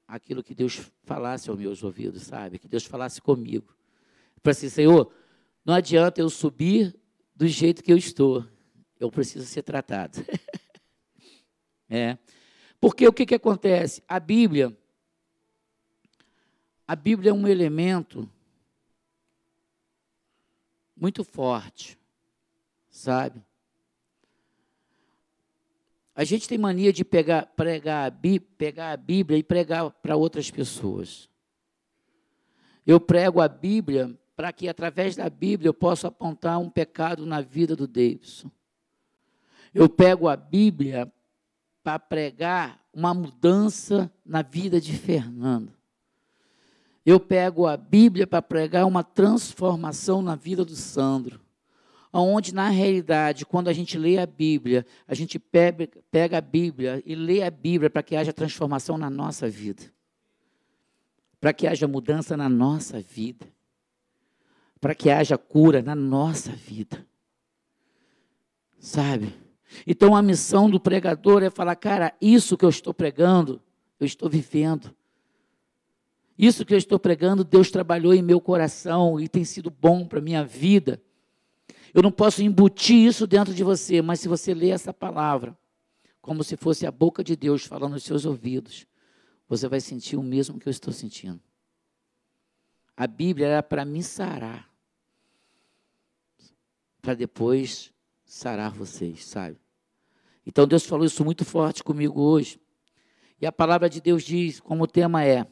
aquilo 0.06 0.44
que 0.44 0.54
Deus 0.54 0.92
falasse 1.04 1.50
aos 1.50 1.58
meus 1.58 1.82
ouvidos, 1.82 2.24
sabe? 2.24 2.60
Que 2.60 2.68
Deus 2.68 2.84
falasse 2.84 3.22
comigo. 3.22 3.74
Para 4.44 4.52
assim, 4.52 4.68
Senhor, 4.68 5.10
não 5.64 5.74
adianta 5.74 6.20
eu 6.20 6.30
subir 6.30 6.94
do 7.34 7.48
jeito 7.48 7.82
que 7.82 7.94
eu 7.94 7.98
estou. 7.98 8.46
Eu 9.00 9.10
preciso 9.10 9.46
ser 9.46 9.62
tratado. 9.62 10.20
é. 11.90 12.18
Porque 12.82 13.08
o 13.08 13.14
que, 13.14 13.26
que 13.26 13.36
acontece? 13.36 14.04
A 14.10 14.20
Bíblia, 14.20 14.78
a 16.92 16.96
Bíblia 16.98 17.30
é 17.30 17.34
um 17.34 17.48
elemento 17.48 18.30
muito 20.94 21.24
forte. 21.24 21.98
sabe? 22.90 23.42
A 26.14 26.26
gente 26.26 26.50
tem 26.50 26.58
mania 26.58 26.92
de 26.92 27.06
pegar, 27.06 27.46
pregar, 27.56 28.08
a 28.08 28.10
Bíblia, 28.10 28.52
pegar 28.58 28.92
a 28.92 28.98
Bíblia 28.98 29.38
e 29.40 29.44
pregar 29.44 29.90
para 29.90 30.18
outras 30.18 30.52
pessoas. 30.52 31.30
Eu 32.86 33.00
prego 33.00 33.40
a 33.40 33.48
Bíblia 33.48 34.14
para 34.36 34.52
que, 34.52 34.68
através 34.68 35.16
da 35.16 35.30
Bíblia, 35.30 35.70
eu 35.70 35.74
possa 35.74 36.10
apontar 36.10 36.60
um 36.60 36.70
pecado 36.70 37.26
na 37.26 37.40
vida 37.40 37.74
do 37.74 37.88
Davidson. 37.88 38.52
Eu 39.74 39.88
pego 39.88 40.28
a 40.28 40.36
Bíblia 40.36 41.10
para 41.82 41.98
pregar 41.98 42.86
uma 42.94 43.14
mudança 43.14 44.12
na 44.26 44.42
vida 44.42 44.82
de 44.82 44.92
Fernando. 44.92 45.80
Eu 47.06 47.20
pego 47.20 47.68
a 47.68 47.76
Bíblia 47.76 48.28
para 48.28 48.42
pregar 48.42 48.86
uma 48.86 49.04
transformação 49.04 50.22
na 50.22 50.36
vida 50.36 50.64
do 50.64 50.76
Sandro 50.76 51.42
onde 52.20 52.54
na 52.54 52.68
realidade, 52.70 53.46
quando 53.46 53.70
a 53.70 53.74
gente 53.74 53.98
lê 53.98 54.18
a 54.18 54.26
Bíblia, 54.26 54.86
a 55.08 55.14
gente 55.14 55.40
pega, 55.40 56.38
a 56.38 56.42
Bíblia 56.42 57.02
e 57.06 57.16
lê 57.16 57.42
a 57.42 57.50
Bíblia 57.50 57.90
para 57.90 58.04
que 58.04 58.16
haja 58.16 58.34
transformação 58.34 58.98
na 58.98 59.10
nossa 59.10 59.50
vida, 59.50 59.84
para 61.40 61.54
que 61.54 61.68
haja 61.68 61.88
mudança 61.88 62.36
na 62.36 62.50
nossa 62.50 63.00
vida, 63.00 63.48
para 64.80 64.94
que 64.94 65.10
haja 65.10 65.38
cura 65.38 65.82
na 65.82 65.96
nossa 65.96 66.52
vida. 66.52 67.06
Sabe? 68.78 69.34
Então 69.88 70.16
a 70.16 70.22
missão 70.22 70.70
do 70.70 70.80
pregador 70.80 71.44
é 71.44 71.50
falar, 71.50 71.76
cara, 71.76 72.14
isso 72.20 72.58
que 72.58 72.66
eu 72.66 72.70
estou 72.70 72.94
pregando, 72.94 73.62
eu 74.00 74.06
estou 74.06 74.30
vivendo. 74.30 74.94
Isso 76.42 76.66
que 76.66 76.74
eu 76.74 76.78
estou 76.80 76.98
pregando, 76.98 77.44
Deus 77.44 77.70
trabalhou 77.70 78.16
em 78.16 78.24
meu 78.24 78.42
coração 78.42 79.20
e 79.20 79.30
tem 79.30 79.46
sido 79.46 79.70
bom 79.70 80.08
para 80.08 80.18
a 80.18 80.22
minha 80.24 80.44
vida. 80.44 81.00
Eu 81.94 82.02
não 82.02 82.12
posso 82.12 82.42
embutir 82.42 82.98
isso 82.98 83.28
dentro 83.28 83.54
de 83.54 83.64
você, 83.64 84.02
mas 84.02 84.22
se 84.22 84.28
você 84.28 84.52
ler 84.52 84.70
essa 84.70 84.92
palavra, 84.92 85.56
como 86.20 86.44
se 86.44 86.58
fosse 86.58 86.88
a 86.88 86.92
boca 86.92 87.24
de 87.24 87.36
Deus 87.36 87.64
falando 87.64 87.92
nos 87.92 88.04
seus 88.04 88.26
ouvidos, 88.26 88.88
você 89.48 89.68
vai 89.68 89.80
sentir 89.80 90.16
o 90.16 90.24
mesmo 90.24 90.58
que 90.58 90.68
eu 90.68 90.72
estou 90.72 90.92
sentindo. 90.92 91.40
A 92.98 93.06
Bíblia 93.06 93.46
era 93.46 93.62
para 93.62 93.86
me 93.86 94.02
sarar, 94.02 94.68
para 97.04 97.14
depois 97.14 97.94
sarar 98.26 98.72
vocês, 98.72 99.26
sabe? 99.26 99.60
Então 100.44 100.66
Deus 100.66 100.88
falou 100.88 101.06
isso 101.06 101.24
muito 101.24 101.46
forte 101.46 101.84
comigo 101.84 102.20
hoje. 102.20 102.60
E 103.40 103.46
a 103.46 103.52
palavra 103.52 103.88
de 103.88 104.02
Deus 104.02 104.24
diz, 104.24 104.60
como 104.60 104.86
o 104.86 104.88
tema 104.88 105.24
é, 105.24 105.46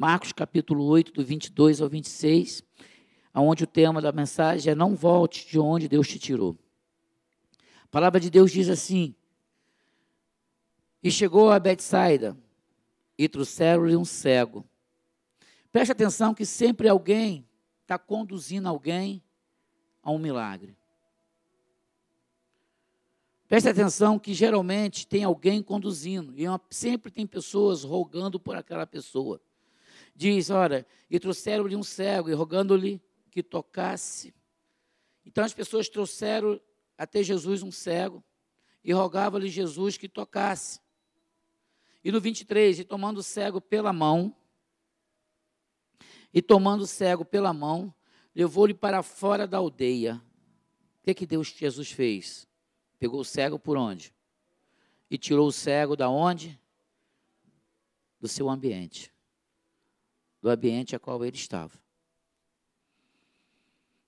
Marcos 0.00 0.32
capítulo 0.32 0.86
8, 0.86 1.12
do 1.12 1.22
22 1.22 1.82
ao 1.82 1.86
26, 1.86 2.62
onde 3.34 3.64
o 3.64 3.66
tema 3.66 4.00
da 4.00 4.10
mensagem 4.10 4.72
é 4.72 4.74
não 4.74 4.96
volte 4.96 5.46
de 5.46 5.58
onde 5.58 5.88
Deus 5.88 6.08
te 6.08 6.18
tirou. 6.18 6.56
A 7.84 7.88
palavra 7.88 8.18
de 8.18 8.30
Deus 8.30 8.50
diz 8.50 8.70
assim: 8.70 9.14
E 11.02 11.10
chegou 11.10 11.50
a 11.50 11.60
Betsaida, 11.60 12.34
e 13.18 13.28
trouxeram-lhe 13.28 13.94
um 13.94 14.02
cego. 14.06 14.64
Preste 15.70 15.92
atenção 15.92 16.32
que 16.32 16.46
sempre 16.46 16.88
alguém 16.88 17.46
está 17.82 17.98
conduzindo 17.98 18.70
alguém 18.70 19.22
a 20.02 20.10
um 20.10 20.18
milagre. 20.18 20.74
Preste 23.46 23.68
atenção 23.68 24.18
que 24.18 24.32
geralmente 24.32 25.06
tem 25.06 25.24
alguém 25.24 25.62
conduzindo, 25.62 26.32
e 26.38 26.48
uma, 26.48 26.58
sempre 26.70 27.12
tem 27.12 27.26
pessoas 27.26 27.84
rogando 27.84 28.40
por 28.40 28.56
aquela 28.56 28.86
pessoa. 28.86 29.38
Diz, 30.20 30.50
olha, 30.50 30.86
e 31.08 31.18
trouxeram-lhe 31.18 31.74
um 31.74 31.82
cego, 31.82 32.28
e 32.28 32.34
rogando-lhe 32.34 33.02
que 33.30 33.42
tocasse. 33.42 34.34
Então 35.24 35.42
as 35.42 35.54
pessoas 35.54 35.88
trouxeram 35.88 36.60
até 36.98 37.22
Jesus 37.22 37.62
um 37.62 37.72
cego 37.72 38.22
e 38.84 38.92
rogavam-lhe 38.92 39.48
Jesus 39.48 39.96
que 39.96 40.10
tocasse. 40.10 40.78
E 42.04 42.12
no 42.12 42.20
23, 42.20 42.80
e 42.80 42.84
tomando 42.84 43.16
o 43.16 43.22
cego 43.22 43.62
pela 43.62 43.94
mão, 43.94 44.36
e 46.34 46.42
tomando 46.42 46.82
o 46.82 46.86
cego 46.86 47.24
pela 47.24 47.54
mão, 47.54 47.90
levou-lhe 48.34 48.74
para 48.74 49.02
fora 49.02 49.46
da 49.46 49.56
aldeia. 49.56 50.22
O 51.00 51.02
que, 51.02 51.14
que 51.14 51.24
Deus, 51.24 51.48
Jesus 51.48 51.92
fez? 51.92 52.46
Pegou 52.98 53.20
o 53.20 53.24
cego 53.24 53.58
por 53.58 53.78
onde? 53.78 54.14
E 55.10 55.16
tirou 55.16 55.48
o 55.48 55.52
cego 55.52 55.96
da 55.96 56.10
onde? 56.10 56.60
Do 58.20 58.28
seu 58.28 58.50
ambiente. 58.50 59.10
Do 60.40 60.48
ambiente 60.48 60.96
a 60.96 60.98
qual 60.98 61.24
ele 61.24 61.36
estava 61.36 61.80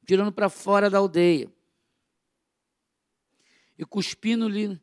tirando 0.05 0.33
para 0.33 0.49
fora 0.49 0.91
da 0.91 0.99
aldeia 0.99 1.51
e 3.79 3.85
cuspindo-lhe 3.85 4.81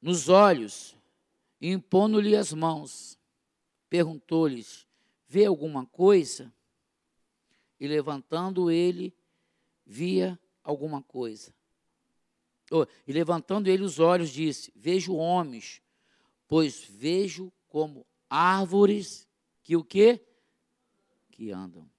nos 0.00 0.28
olhos 0.28 0.96
e 1.60 1.70
impondo-lhe 1.70 2.36
as 2.36 2.52
mãos. 2.52 3.18
Perguntou-lhes: 3.88 4.86
Vê 5.28 5.44
alguma 5.46 5.86
coisa? 5.86 6.52
E 7.78 7.86
levantando 7.86 8.70
ele, 8.70 9.14
via 9.84 10.38
alguma 10.62 11.02
coisa. 11.02 11.54
E 13.06 13.12
levantando 13.12 13.68
ele 13.68 13.82
os 13.82 13.98
olhos, 13.98 14.30
disse: 14.30 14.72
Vejo 14.74 15.14
homens, 15.14 15.80
pois 16.48 16.84
vejo 16.84 17.52
como 17.68 18.06
árvores 18.28 19.28
que 19.64 19.74
o 19.74 19.82
quê? 19.82 20.20
Que 21.32 21.50
andam. 21.50 21.90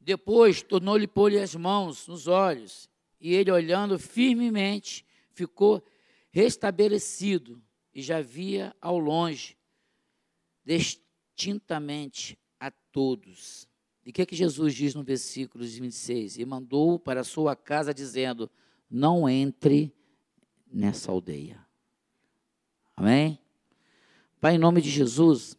Depois 0.00 0.62
tornou-lhe 0.62 1.06
pôr-lhe 1.06 1.38
as 1.38 1.54
mãos 1.54 2.06
nos 2.06 2.26
olhos, 2.26 2.88
e 3.20 3.34
ele, 3.34 3.50
olhando 3.50 3.98
firmemente, 3.98 5.04
ficou 5.32 5.84
restabelecido 6.30 7.62
e 7.92 8.00
já 8.00 8.22
via 8.22 8.74
ao 8.80 8.98
longe, 8.98 9.58
distintamente 10.64 12.38
a 12.58 12.70
todos. 12.70 13.68
E 14.06 14.10
o 14.10 14.12
que, 14.12 14.22
é 14.22 14.26
que 14.26 14.36
Jesus 14.36 14.74
diz 14.74 14.94
no 14.94 15.02
versículo 15.02 15.64
26? 15.64 16.38
E 16.38 16.44
mandou 16.46 16.98
para 16.98 17.20
a 17.20 17.24
sua 17.24 17.54
casa, 17.54 17.92
dizendo: 17.92 18.50
Não 18.88 19.28
entre 19.28 19.94
nessa 20.72 21.10
aldeia. 21.10 21.66
Amém? 22.96 23.38
Pai, 24.40 24.54
em 24.54 24.58
nome 24.58 24.80
de 24.80 24.88
Jesus, 24.88 25.54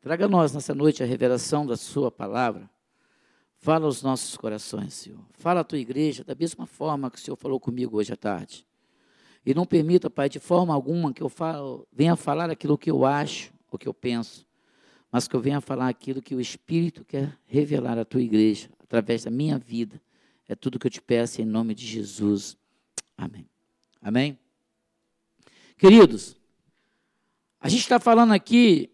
traga 0.00 0.24
a 0.24 0.28
nós 0.28 0.52
nessa 0.52 0.74
noite 0.74 1.04
a 1.04 1.06
revelação 1.06 1.64
da 1.64 1.76
Sua 1.76 2.10
palavra. 2.10 2.68
Fala 3.58 3.86
aos 3.86 4.02
nossos 4.02 4.36
corações, 4.36 4.92
Senhor. 4.92 5.24
Fala 5.34 5.60
à 5.60 5.64
tua 5.64 5.78
igreja 5.78 6.24
da 6.24 6.34
mesma 6.34 6.66
forma 6.66 7.08
que 7.08 7.16
o 7.16 7.20
Senhor 7.20 7.36
falou 7.36 7.60
comigo 7.60 7.96
hoje 7.96 8.12
à 8.12 8.16
tarde. 8.16 8.66
E 9.44 9.54
não 9.54 9.64
permita, 9.64 10.10
Pai, 10.10 10.28
de 10.28 10.40
forma 10.40 10.74
alguma 10.74 11.12
que 11.12 11.22
eu 11.22 11.28
falo, 11.28 11.86
venha 11.92 12.16
falar 12.16 12.50
aquilo 12.50 12.76
que 12.76 12.90
eu 12.90 13.04
acho, 13.04 13.52
o 13.70 13.78
que 13.78 13.86
eu 13.86 13.94
penso, 13.94 14.44
mas 15.12 15.28
que 15.28 15.36
eu 15.36 15.40
venha 15.40 15.60
falar 15.60 15.88
aquilo 15.88 16.20
que 16.20 16.34
o 16.34 16.40
Espírito 16.40 17.04
quer 17.04 17.38
revelar 17.46 17.96
à 17.98 18.04
tua 18.04 18.20
igreja, 18.20 18.68
através 18.80 19.22
da 19.22 19.30
minha 19.30 19.58
vida. 19.58 20.02
É 20.48 20.56
tudo 20.56 20.76
que 20.76 20.88
eu 20.88 20.90
te 20.90 21.00
peço 21.00 21.40
em 21.40 21.44
nome 21.44 21.72
de 21.72 21.86
Jesus. 21.86 22.56
Amém. 23.16 23.48
Amém? 24.02 24.36
Queridos, 25.78 26.36
a 27.60 27.68
gente 27.68 27.80
está 27.80 27.98
falando 27.98 28.32
aqui 28.32 28.90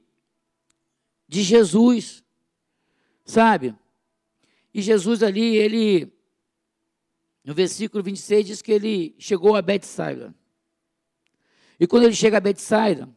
de 1.29 1.43
Jesus, 1.43 2.23
sabe? 3.25 3.75
E 4.75 4.81
Jesus 4.81 5.23
ali, 5.23 5.57
ele, 5.57 6.13
no 7.45 7.55
versículo 7.55 8.03
26, 8.03 8.47
diz 8.47 8.63
que 8.63 8.73
ele 8.73 9.15
chegou 9.19 9.57
a 9.57 9.63
Betsaida. 9.63 10.35
E 11.79 11.87
quando 11.87 12.05
ele 12.05 12.15
chega 12.15 12.37
a 12.37 12.41
Betsaida, 12.41 13.09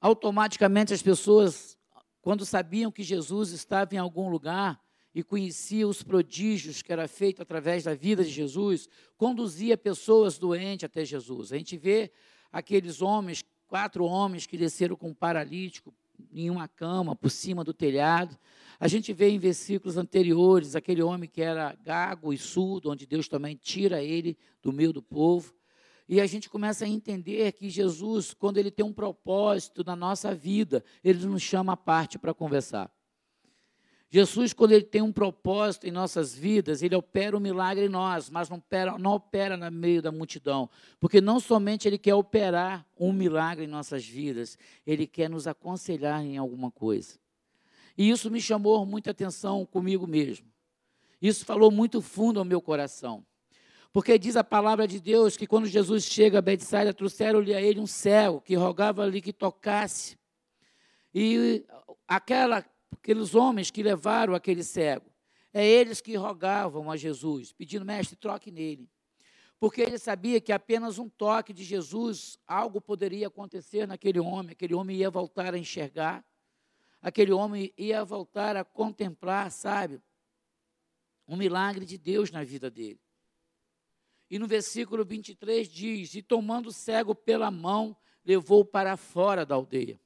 automaticamente 0.00 0.94
as 0.94 1.02
pessoas, 1.02 1.76
quando 2.22 2.46
sabiam 2.46 2.90
que 2.90 3.02
Jesus 3.02 3.50
estava 3.50 3.94
em 3.94 3.98
algum 3.98 4.28
lugar 4.28 4.80
e 5.14 5.22
conhecia 5.22 5.86
os 5.86 6.02
prodígios 6.02 6.82
que 6.82 6.92
era 6.92 7.06
feito 7.08 7.42
através 7.42 7.84
da 7.84 7.94
vida 7.94 8.24
de 8.24 8.30
Jesus, 8.30 8.88
conduzia 9.16 9.76
pessoas 9.76 10.38
doentes 10.38 10.84
até 10.84 11.04
Jesus. 11.04 11.52
A 11.52 11.58
gente 11.58 11.76
vê 11.76 12.10
aqueles 12.50 13.02
homens, 13.02 13.44
quatro 13.70 14.04
homens 14.04 14.48
que 14.48 14.58
desceram 14.58 14.96
com 14.96 15.10
um 15.10 15.14
paralítico 15.14 15.94
em 16.34 16.50
uma 16.50 16.66
cama 16.66 17.14
por 17.14 17.30
cima 17.30 17.62
do 17.62 17.72
telhado. 17.72 18.36
A 18.80 18.88
gente 18.88 19.12
vê 19.12 19.30
em 19.30 19.38
versículos 19.38 19.96
anteriores 19.96 20.74
aquele 20.74 21.00
homem 21.00 21.28
que 21.28 21.40
era 21.40 21.76
gago 21.84 22.32
e 22.32 22.36
surdo, 22.36 22.90
onde 22.90 23.06
Deus 23.06 23.28
também 23.28 23.54
tira 23.54 24.02
ele 24.02 24.36
do 24.60 24.72
meio 24.72 24.92
do 24.92 25.00
povo. 25.00 25.54
E 26.08 26.20
a 26.20 26.26
gente 26.26 26.50
começa 26.50 26.84
a 26.84 26.88
entender 26.88 27.52
que 27.52 27.70
Jesus, 27.70 28.34
quando 28.34 28.58
ele 28.58 28.72
tem 28.72 28.84
um 28.84 28.92
propósito 28.92 29.84
na 29.84 29.94
nossa 29.94 30.34
vida, 30.34 30.82
ele 31.04 31.24
nos 31.24 31.40
chama 31.40 31.74
à 31.74 31.76
parte 31.76 32.18
para 32.18 32.34
conversar. 32.34 32.90
Jesus, 34.12 34.52
quando 34.52 34.72
ele 34.72 34.84
tem 34.84 35.00
um 35.00 35.12
propósito 35.12 35.86
em 35.86 35.92
nossas 35.92 36.34
vidas, 36.34 36.82
ele 36.82 36.96
opera 36.96 37.36
um 37.36 37.40
milagre 37.40 37.86
em 37.86 37.88
nós, 37.88 38.28
mas 38.28 38.48
não 38.48 38.56
opera, 38.58 38.98
não 38.98 39.12
opera 39.12 39.56
no 39.56 39.70
meio 39.70 40.02
da 40.02 40.10
multidão. 40.10 40.68
Porque 40.98 41.20
não 41.20 41.38
somente 41.38 41.86
ele 41.86 41.96
quer 41.96 42.14
operar 42.14 42.84
um 42.98 43.12
milagre 43.12 43.66
em 43.66 43.68
nossas 43.68 44.04
vidas, 44.04 44.58
ele 44.84 45.06
quer 45.06 45.30
nos 45.30 45.46
aconselhar 45.46 46.24
em 46.24 46.36
alguma 46.36 46.72
coisa. 46.72 47.20
E 47.96 48.10
isso 48.10 48.30
me 48.32 48.40
chamou 48.40 48.84
muita 48.84 49.12
atenção 49.12 49.64
comigo 49.64 50.08
mesmo. 50.08 50.46
Isso 51.22 51.44
falou 51.44 51.70
muito 51.70 52.02
fundo 52.02 52.40
ao 52.40 52.44
meu 52.44 52.60
coração. 52.60 53.24
Porque 53.92 54.18
diz 54.18 54.34
a 54.36 54.42
palavra 54.42 54.88
de 54.88 54.98
Deus 54.98 55.36
que 55.36 55.46
quando 55.46 55.66
Jesus 55.66 56.04
chega 56.04 56.38
a 56.38 56.42
Betsaida, 56.42 56.92
trouxeram-lhe 56.92 57.54
a 57.54 57.60
ele 57.60 57.78
um 57.78 57.86
cego 57.86 58.40
que 58.40 58.56
rogava-lhe 58.56 59.20
que 59.20 59.32
tocasse. 59.32 60.16
E 61.14 61.64
aquela, 62.08 62.64
aqueles 62.92 63.34
homens 63.34 63.70
que 63.70 63.82
levaram 63.82 64.34
aquele 64.34 64.62
cego, 64.62 65.10
é 65.52 65.66
eles 65.66 66.00
que 66.00 66.16
rogavam 66.16 66.90
a 66.90 66.96
Jesus, 66.96 67.52
pedindo, 67.52 67.84
mestre, 67.84 68.16
troque 68.16 68.50
nele. 68.50 68.88
Porque 69.58 69.82
ele 69.82 69.98
sabia 69.98 70.40
que 70.40 70.52
apenas 70.52 70.98
um 70.98 71.08
toque 71.08 71.52
de 71.52 71.62
Jesus, 71.64 72.38
algo 72.46 72.80
poderia 72.80 73.26
acontecer 73.26 73.86
naquele 73.86 74.18
homem, 74.18 74.52
aquele 74.52 74.74
homem 74.74 74.96
ia 74.96 75.10
voltar 75.10 75.52
a 75.52 75.58
enxergar, 75.58 76.24
aquele 77.02 77.32
homem 77.32 77.72
ia 77.76 78.04
voltar 78.04 78.56
a 78.56 78.64
contemplar, 78.64 79.50
sabe, 79.50 80.00
um 81.28 81.36
milagre 81.36 81.84
de 81.84 81.98
Deus 81.98 82.30
na 82.30 82.42
vida 82.42 82.70
dele. 82.70 83.00
E 84.30 84.38
no 84.38 84.46
versículo 84.46 85.04
23 85.04 85.68
diz: 85.68 86.14
E 86.14 86.22
tomando 86.22 86.68
o 86.68 86.72
cego 86.72 87.14
pela 87.14 87.50
mão, 87.50 87.96
levou 88.24 88.64
para 88.64 88.96
fora 88.96 89.44
da 89.44 89.56
aldeia. 89.56 90.00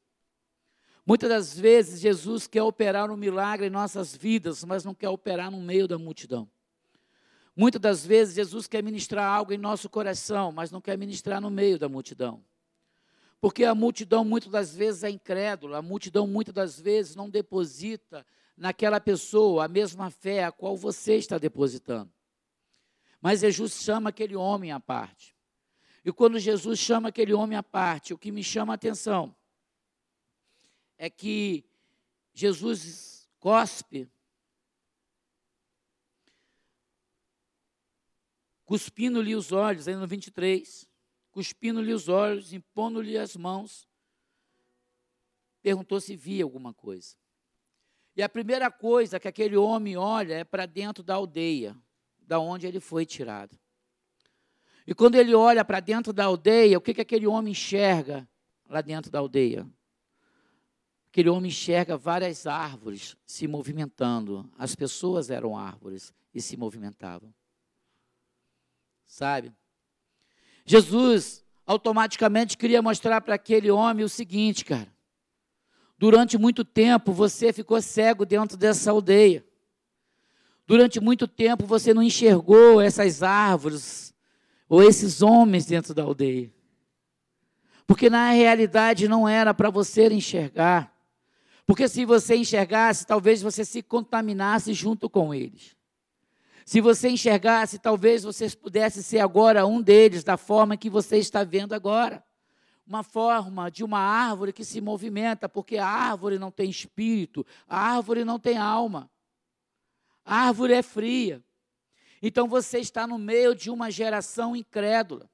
Muitas 1.07 1.29
das 1.29 1.59
vezes 1.59 2.01
Jesus 2.01 2.47
quer 2.47 2.63
operar 2.63 3.11
um 3.11 3.17
milagre 3.17 3.67
em 3.67 3.71
nossas 3.71 4.17
vidas, 4.17 4.65
mas 4.65 4.85
não 4.85 4.95
quer 4.95 5.11
operar 5.11 5.51
no 5.51 5.61
meio 5.61 5.87
da 5.87 5.99
multidão. 5.99 6.49
Muitas 7.55 7.81
das 7.81 8.07
vezes 8.07 8.35
Jesus 8.35 8.67
quer 8.67 8.83
ministrar 8.83 9.31
algo 9.31 9.53
em 9.53 9.59
nosso 9.59 9.89
coração, 9.91 10.51
mas 10.51 10.71
não 10.71 10.81
quer 10.81 10.97
ministrar 10.97 11.43
no 11.43 11.51
meio 11.51 11.79
da 11.79 11.91
multidão. 11.91 12.43
Porque 13.39 13.65
a 13.65 13.75
multidão 13.75 14.25
muitas 14.25 14.51
das 14.51 14.75
vezes 14.75 15.05
é 15.05 15.11
incrédula, 15.11 15.79
a 15.79 15.83
multidão 15.83 16.27
muitas 16.27 16.55
das 16.55 16.81
vezes 16.81 17.15
não 17.15 17.29
deposita 17.29 18.27
naquela 18.57 18.99
pessoa 18.99 19.67
a 19.67 19.69
mesma 19.69 20.11
fé 20.11 20.45
a 20.45 20.53
qual 20.53 20.75
você 20.75 21.17
está 21.17 21.37
depositando. 21.37 22.11
Mas 23.21 23.41
Jesus 23.41 23.75
chama 23.75 24.09
aquele 24.09 24.35
homem 24.35 24.73
à 24.73 24.81
parte. 24.81 25.37
E 26.03 26.11
quando 26.11 26.39
Jesus 26.39 26.79
chama 26.79 27.11
aquele 27.11 27.35
homem 27.35 27.59
à 27.59 27.63
parte, 27.63 28.15
o 28.15 28.19
que 28.19 28.33
me 28.33 28.43
chama 28.43 28.73
a 28.73 28.77
atenção 28.77 29.35
é 30.99 31.11
que 31.11 31.65
Jesus 32.33 33.29
cospe, 33.39 34.09
cuspindo-lhe 38.65 39.35
os 39.35 39.53
olhos, 39.53 39.87
aí 39.87 39.95
no 39.95 40.07
23, 40.07 40.89
cuspindo-lhe 41.31 41.93
os 41.93 42.09
olhos, 42.09 42.53
impondo-lhe 42.53 43.19
as 43.19 43.37
mãos, 43.37 43.89
perguntou 45.63 46.01
se 46.01 46.17
via 46.17 46.45
alguma 46.45 46.73
coisa. 46.73 47.17
E 48.17 48.23
a 48.23 48.29
primeira 48.29 48.71
coisa 48.71 49.19
que 49.19 49.27
aquele 49.27 49.57
homem 49.57 49.97
olha 49.97 50.35
é 50.35 50.45
para 50.45 50.67
dentro 50.67 51.03
da 51.03 51.15
aldeia 51.15 51.77
da 52.19 52.39
onde 52.39 52.67
ele 52.67 52.81
foi 52.81 53.05
tirado. 53.05 53.59
E 54.87 54.95
quando 54.95 55.17
ele 55.17 55.35
olha 55.35 55.65
para 55.65 55.81
dentro 55.81 56.13
da 56.13 56.25
aldeia, 56.25 56.79
o 56.79 56.81
que, 56.81 56.95
que 56.95 57.01
aquele 57.01 57.27
homem 57.27 57.53
enxerga 57.53 58.29
lá 58.69 58.81
dentro 58.81 59.11
da 59.11 59.19
aldeia? 59.19 59.67
Aquele 61.15 61.29
homem 61.29 61.49
enxerga 61.49 61.97
várias 61.97 62.45
árvores 62.45 63.17
se 63.25 63.47
movimentando. 63.47 64.51
As 64.59 64.75
pessoas 64.75 65.31
eram 65.31 65.57
árvores 65.57 66.13
e 66.35 66.43
se 66.43 66.57
movimentavam. 66.57 67.33
Sabe? 69.07 69.53
Jesus 70.67 71.45
automaticamente 71.65 72.59
queria 72.59 72.83
mostrar 72.83 73.21
para 73.21 73.37
aquele 73.37 73.71
homem 73.71 74.05
o 74.05 74.09
seguinte, 74.09 74.65
cara. 74.65 74.93
Durante 75.97 76.37
muito 76.37 76.65
tempo 76.65 77.13
você 77.13 77.53
ficou 77.53 77.81
cego 77.81 78.27
dentro 78.27 78.57
dessa 78.57 78.91
aldeia. 78.91 79.47
Durante 80.67 80.99
muito 80.99 81.29
tempo 81.29 81.65
você 81.65 81.95
não 81.95 82.03
enxergou 82.03 82.81
essas 82.81 83.23
árvores 83.23 84.13
ou 84.69 84.83
esses 84.83 85.23
homens 85.23 85.65
dentro 85.65 85.95
da 85.95 86.03
aldeia. 86.03 86.53
Porque 87.87 88.11
na 88.11 88.31
realidade 88.31 89.07
não 89.07 89.29
era 89.29 89.55
para 89.55 89.71
você 89.71 90.09
enxergar. 90.09 90.93
Porque 91.67 91.89
se 91.89 92.05
você 92.05 92.37
enxergasse, 92.37 93.07
talvez 93.07 93.41
você 93.41 93.65
se 93.65 93.83
contaminasse 93.83 94.75
junto 94.75 95.09
com 95.09 95.35
eles. 95.35 95.77
Se 96.65 96.81
você 96.81 97.09
enxergasse, 97.09 97.79
talvez 97.79 98.23
você 98.23 98.49
pudesse 98.51 99.03
ser 99.03 99.21
agora 99.21 99.67
um 99.67 99.83
deles, 99.83 100.25
da 100.25 100.37
forma 100.37 100.77
que 100.77 100.89
você 100.89 101.19
está 101.19 101.45
vendo 101.45 101.75
agora. 101.75 102.25
Uma 102.87 103.03
forma 103.03 103.71
de 103.71 103.83
uma 103.83 103.99
árvore 103.99 104.53
que 104.53 104.65
se 104.65 104.81
movimenta, 104.81 105.49
porque 105.49 105.79
a 105.79 105.87
árvore 105.87 106.39
não 106.39 106.51
tem 106.51 106.69
espírito, 106.69 107.47
a 107.67 107.79
árvore 107.79 108.25
não 108.25 108.39
tem 108.39 108.59
alma. 108.59 109.11
A 110.25 110.47
árvore 110.47 110.75
é 110.75 110.83
fria. 110.83 111.43
Então 112.23 112.49
você 112.49 112.79
está 112.79 113.07
no 113.07 113.19
meio 113.19 113.55
de 113.55 113.71
uma 113.71 113.91
geração 113.91 114.57
incrédula. 114.57 115.31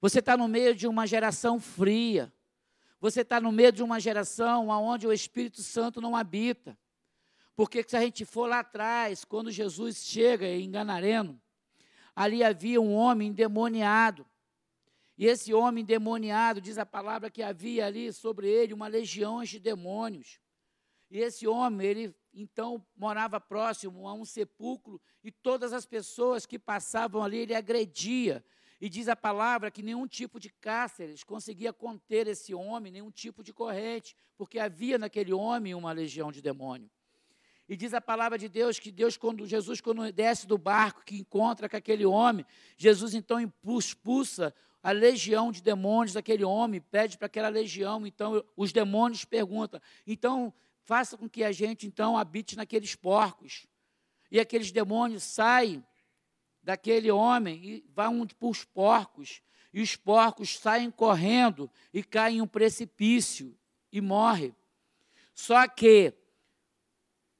Você 0.00 0.18
está 0.18 0.36
no 0.36 0.48
meio 0.48 0.74
de 0.74 0.88
uma 0.88 1.06
geração 1.06 1.60
fria. 1.60 2.32
Você 3.00 3.22
está 3.22 3.40
no 3.40 3.50
meio 3.50 3.72
de 3.72 3.82
uma 3.82 3.98
geração 3.98 4.68
onde 4.68 5.06
o 5.06 5.12
Espírito 5.12 5.62
Santo 5.62 6.00
não 6.00 6.14
habita. 6.14 6.78
Porque 7.56 7.82
se 7.82 7.96
a 7.96 8.00
gente 8.00 8.24
for 8.24 8.46
lá 8.46 8.60
atrás, 8.60 9.24
quando 9.24 9.50
Jesus 9.50 10.04
chega 10.04 10.46
em 10.46 10.70
Ganareno, 10.70 11.40
ali 12.14 12.44
havia 12.44 12.80
um 12.80 12.94
homem 12.94 13.28
endemoniado. 13.28 14.26
E 15.16 15.26
esse 15.26 15.52
homem 15.52 15.82
endemoniado, 15.82 16.60
diz 16.60 16.78
a 16.78 16.86
palavra 16.86 17.30
que 17.30 17.42
havia 17.42 17.86
ali 17.86 18.12
sobre 18.12 18.48
ele 18.48 18.72
uma 18.72 18.86
legião 18.86 19.42
de 19.44 19.58
demônios. 19.58 20.40
E 21.10 21.18
esse 21.18 21.46
homem, 21.46 21.86
ele 21.86 22.16
então 22.32 22.84
morava 22.96 23.40
próximo 23.40 24.06
a 24.06 24.14
um 24.14 24.24
sepulcro 24.24 25.00
e 25.24 25.32
todas 25.32 25.72
as 25.72 25.84
pessoas 25.84 26.46
que 26.46 26.58
passavam 26.58 27.22
ali 27.22 27.38
ele 27.38 27.54
agredia. 27.54 28.44
E 28.80 28.88
diz 28.88 29.08
a 29.08 29.16
palavra 29.16 29.70
que 29.70 29.82
nenhum 29.82 30.06
tipo 30.06 30.40
de 30.40 30.48
cárceres 30.48 31.22
conseguia 31.22 31.72
conter 31.72 32.26
esse 32.26 32.54
homem, 32.54 32.90
nenhum 32.90 33.10
tipo 33.10 33.42
de 33.44 33.52
corrente, 33.52 34.16
porque 34.38 34.58
havia 34.58 34.98
naquele 34.98 35.32
homem 35.32 35.74
uma 35.74 35.92
legião 35.92 36.32
de 36.32 36.40
demônio. 36.40 36.90
E 37.68 37.76
diz 37.76 37.92
a 37.92 38.00
palavra 38.00 38.38
de 38.38 38.48
Deus 38.48 38.78
que 38.78 38.90
Deus, 38.90 39.16
quando 39.16 39.46
Jesus, 39.46 39.80
quando 39.80 40.10
desce 40.10 40.46
do 40.46 40.56
barco, 40.56 41.04
que 41.04 41.16
encontra 41.16 41.68
com 41.68 41.76
aquele 41.76 42.06
homem, 42.06 42.44
Jesus 42.76 43.14
então 43.14 43.38
expulsa 43.78 44.54
a 44.82 44.92
legião 44.92 45.52
de 45.52 45.62
demônios 45.62 46.14
daquele 46.14 46.42
homem, 46.42 46.80
pede 46.80 47.18
para 47.18 47.26
aquela 47.26 47.48
legião, 47.48 48.06
então 48.06 48.42
os 48.56 48.72
demônios 48.72 49.24
perguntam, 49.26 49.80
então 50.06 50.52
faça 50.84 51.18
com 51.18 51.28
que 51.28 51.44
a 51.44 51.52
gente 51.52 51.86
então 51.86 52.16
habite 52.16 52.56
naqueles 52.56 52.96
porcos. 52.96 53.66
E 54.30 54.40
aqueles 54.40 54.72
demônios 54.72 55.22
saem 55.22 55.84
daquele 56.62 57.10
homem 57.10 57.64
e 57.64 57.84
vão 57.94 58.26
para 58.26 58.48
os 58.48 58.64
porcos. 58.64 59.42
E 59.72 59.80
os 59.80 59.96
porcos 59.96 60.58
saem 60.58 60.90
correndo 60.90 61.70
e 61.92 62.02
caem 62.02 62.38
em 62.38 62.40
um 62.40 62.46
precipício 62.46 63.56
e 63.92 64.00
morrem. 64.00 64.54
Só 65.34 65.66
que 65.68 66.12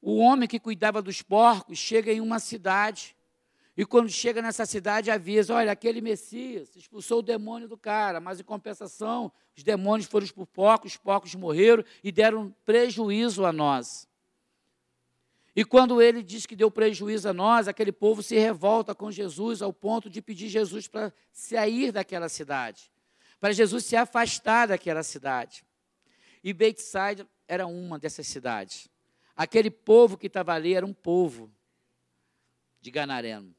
o 0.01 0.19
homem 0.19 0.49
que 0.49 0.61
cuidava 0.61 1.03
dos 1.03 1.23
porcos 1.23 1.79
chega 1.79 2.13
em 2.13 2.21
uma 2.21 2.39
cidade 2.39 3.17
e 3.81 3.87
quando 3.87 4.11
chega 4.11 4.43
nessa 4.43 4.67
cidade, 4.67 5.11
avisa: 5.11 5.55
olha, 5.55 5.73
aquele 5.73 6.03
Messias 6.03 6.77
expulsou 6.77 7.21
o 7.21 7.23
demônio 7.23 7.67
do 7.67 7.79
cara, 7.79 8.21
mas 8.21 8.39
em 8.39 8.45
compensação, 8.45 9.33
os 9.57 9.63
demônios 9.63 10.07
foram 10.07 10.27
por 10.29 10.47
porcos, 10.47 10.93
os 10.93 10.99
porcos 10.99 11.35
morreram 11.35 11.83
e 12.05 12.13
deram 12.13 12.55
prejuízo 12.67 13.47
a 13.47 13.51
nós. 13.51 14.07
E 15.55 15.65
quando 15.65 16.01
ele 16.01 16.23
diz 16.23 16.47
que 16.47 16.55
deu 16.55 16.71
prejuízo 16.71 17.29
a 17.29 17.33
nós, 17.33 17.67
aquele 17.67 17.91
povo 17.91 18.23
se 18.23 18.39
revolta 18.39 18.95
com 18.95 19.11
Jesus 19.11 19.61
ao 19.63 19.73
ponto 19.73 20.09
de 20.09 20.23
pedir 20.23 20.49
Jesus 20.49 20.87
para 20.87 21.13
sair 21.33 21.91
daquela 21.91 22.29
cidade, 22.29 22.91
para 23.41 23.53
Jesus 23.53 23.85
se 23.85 23.97
afastar 23.97 24.69
daquela 24.69 25.03
cidade. 25.03 25.65
E 26.43 26.53
Beitside 26.53 27.27
era 27.49 27.67
uma 27.67 27.99
dessas 27.99 28.27
cidades. 28.27 28.89
Aquele 29.37 29.71
povo 29.71 30.17
que 30.17 30.29
estava 30.29 30.53
ali 30.55 30.75
era 30.75 30.87
um 30.87 30.93
povo 30.93 31.51
de 32.81 32.91
Ganareno. 32.91 33.55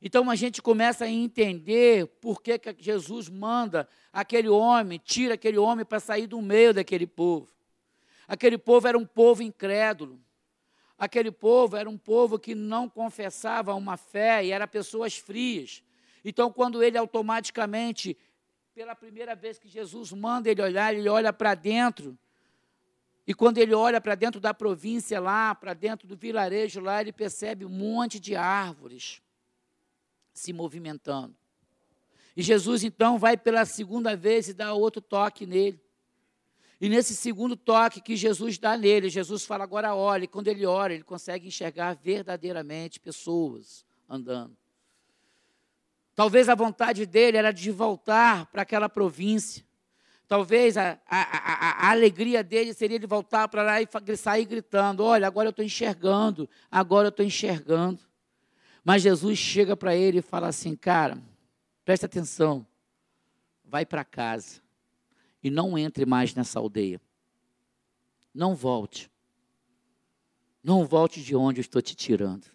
Então 0.00 0.28
a 0.30 0.34
gente 0.34 0.60
começa 0.60 1.04
a 1.04 1.10
entender 1.10 2.06
por 2.20 2.42
que, 2.42 2.58
que 2.58 2.74
Jesus 2.78 3.28
manda 3.28 3.88
aquele 4.12 4.48
homem, 4.48 5.00
tira 5.02 5.34
aquele 5.34 5.58
homem 5.58 5.84
para 5.84 6.00
sair 6.00 6.26
do 6.26 6.40
meio 6.42 6.74
daquele 6.74 7.06
povo. 7.06 7.48
Aquele 8.28 8.58
povo 8.58 8.88
era 8.88 8.98
um 8.98 9.06
povo 9.06 9.42
incrédulo. 9.42 10.20
Aquele 10.98 11.30
povo 11.30 11.76
era 11.76 11.88
um 11.88 11.98
povo 11.98 12.38
que 12.38 12.54
não 12.54 12.88
confessava 12.88 13.74
uma 13.74 13.96
fé 13.96 14.44
e 14.44 14.50
era 14.50 14.66
pessoas 14.66 15.16
frias. 15.16 15.82
Então, 16.24 16.50
quando 16.50 16.82
ele 16.82 16.96
automaticamente, 16.96 18.16
pela 18.74 18.94
primeira 18.94 19.34
vez 19.34 19.58
que 19.58 19.68
Jesus 19.68 20.12
manda 20.12 20.50
ele 20.50 20.62
olhar, 20.62 20.94
ele 20.94 21.08
olha 21.08 21.32
para 21.32 21.54
dentro. 21.54 22.18
E 23.26 23.34
quando 23.34 23.58
ele 23.58 23.74
olha 23.74 24.00
para 24.00 24.14
dentro 24.14 24.40
da 24.40 24.54
província 24.54 25.20
lá, 25.20 25.54
para 25.54 25.74
dentro 25.74 26.06
do 26.08 26.16
vilarejo 26.16 26.80
lá, 26.80 27.00
ele 27.00 27.12
percebe 27.12 27.64
um 27.64 27.68
monte 27.68 28.18
de 28.18 28.34
árvores 28.36 29.20
se 30.32 30.52
movimentando. 30.52 31.34
E 32.36 32.42
Jesus 32.42 32.84
então 32.84 33.18
vai 33.18 33.36
pela 33.36 33.64
segunda 33.64 34.14
vez 34.14 34.48
e 34.48 34.54
dá 34.54 34.74
outro 34.74 35.00
toque 35.00 35.46
nele. 35.46 35.80
E 36.80 36.88
nesse 36.88 37.16
segundo 37.16 37.56
toque 37.56 38.02
que 38.02 38.16
Jesus 38.16 38.58
dá 38.58 38.76
nele, 38.76 39.08
Jesus 39.08 39.44
fala 39.46 39.64
agora 39.64 39.94
olhe. 39.94 40.26
Quando 40.26 40.48
ele 40.48 40.66
ora, 40.66 40.92
ele 40.92 41.02
consegue 41.02 41.48
enxergar 41.48 41.94
verdadeiramente 41.94 43.00
pessoas 43.00 43.84
andando. 44.08 44.54
Talvez 46.14 46.48
a 46.48 46.54
vontade 46.54 47.06
dele 47.06 47.38
era 47.38 47.50
de 47.50 47.70
voltar 47.70 48.46
para 48.46 48.62
aquela 48.62 48.88
província. 48.88 49.64
Talvez 50.28 50.76
a, 50.76 50.98
a, 51.08 51.20
a, 51.20 51.86
a, 51.86 51.90
alegria 51.90 52.42
dele 52.42 52.74
seria 52.74 52.98
de 52.98 53.06
voltar 53.06 53.48
para 53.48 53.62
lá 53.62 53.80
e 53.80 53.88
sair 54.16 54.44
gritando: 54.44 55.02
Olha, 55.02 55.26
agora 55.26 55.48
eu 55.48 55.50
estou 55.50 55.64
enxergando, 55.64 56.48
agora 56.70 57.06
eu 57.06 57.10
estou 57.10 57.24
enxergando. 57.24 58.00
Mas 58.84 59.02
Jesus 59.02 59.38
chega 59.38 59.76
para 59.76 59.94
ele 59.94 60.18
e 60.18 60.22
fala 60.22 60.48
assim: 60.48 60.74
Cara, 60.74 61.22
presta 61.84 62.06
atenção, 62.06 62.66
vai 63.64 63.86
para 63.86 64.04
casa 64.04 64.65
e 65.46 65.50
não 65.50 65.78
entre 65.78 66.04
mais 66.04 66.34
nessa 66.34 66.58
aldeia. 66.58 67.00
Não 68.34 68.52
volte. 68.52 69.08
Não 70.60 70.84
volte 70.84 71.22
de 71.22 71.36
onde 71.36 71.60
eu 71.60 71.62
estou 71.62 71.80
te 71.80 71.94
tirando. 71.94 72.46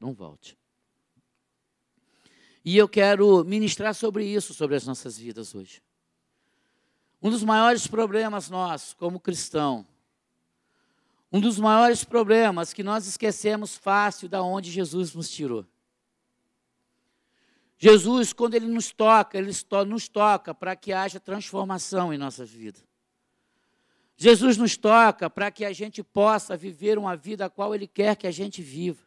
Não 0.00 0.12
volte. 0.12 0.58
E 2.64 2.76
eu 2.76 2.88
quero 2.88 3.44
ministrar 3.44 3.94
sobre 3.94 4.26
isso, 4.26 4.52
sobre 4.52 4.74
as 4.74 4.84
nossas 4.84 5.16
vidas 5.16 5.54
hoje. 5.54 5.80
Um 7.22 7.30
dos 7.30 7.44
maiores 7.44 7.86
problemas 7.86 8.50
nossos, 8.50 8.92
como 8.94 9.20
cristão, 9.20 9.86
um 11.30 11.40
dos 11.40 11.56
maiores 11.56 12.02
problemas 12.02 12.72
que 12.72 12.82
nós 12.82 13.06
esquecemos 13.06 13.76
fácil 13.76 14.28
da 14.28 14.42
onde 14.42 14.72
Jesus 14.72 15.14
nos 15.14 15.30
tirou. 15.30 15.64
Jesus, 17.82 18.32
quando 18.32 18.54
Ele 18.54 18.66
nos 18.66 18.92
toca, 18.92 19.36
Ele 19.36 19.50
nos 19.88 20.06
toca 20.06 20.54
para 20.54 20.76
que 20.76 20.92
haja 20.92 21.18
transformação 21.18 22.14
em 22.14 22.16
nossas 22.16 22.48
vidas. 22.48 22.84
Jesus 24.16 24.56
nos 24.56 24.76
toca 24.76 25.28
para 25.28 25.50
que 25.50 25.64
a 25.64 25.72
gente 25.72 26.00
possa 26.00 26.56
viver 26.56 26.96
uma 26.96 27.16
vida 27.16 27.46
a 27.46 27.50
qual 27.50 27.74
Ele 27.74 27.88
quer 27.88 28.14
que 28.14 28.28
a 28.28 28.30
gente 28.30 28.62
viva. 28.62 29.02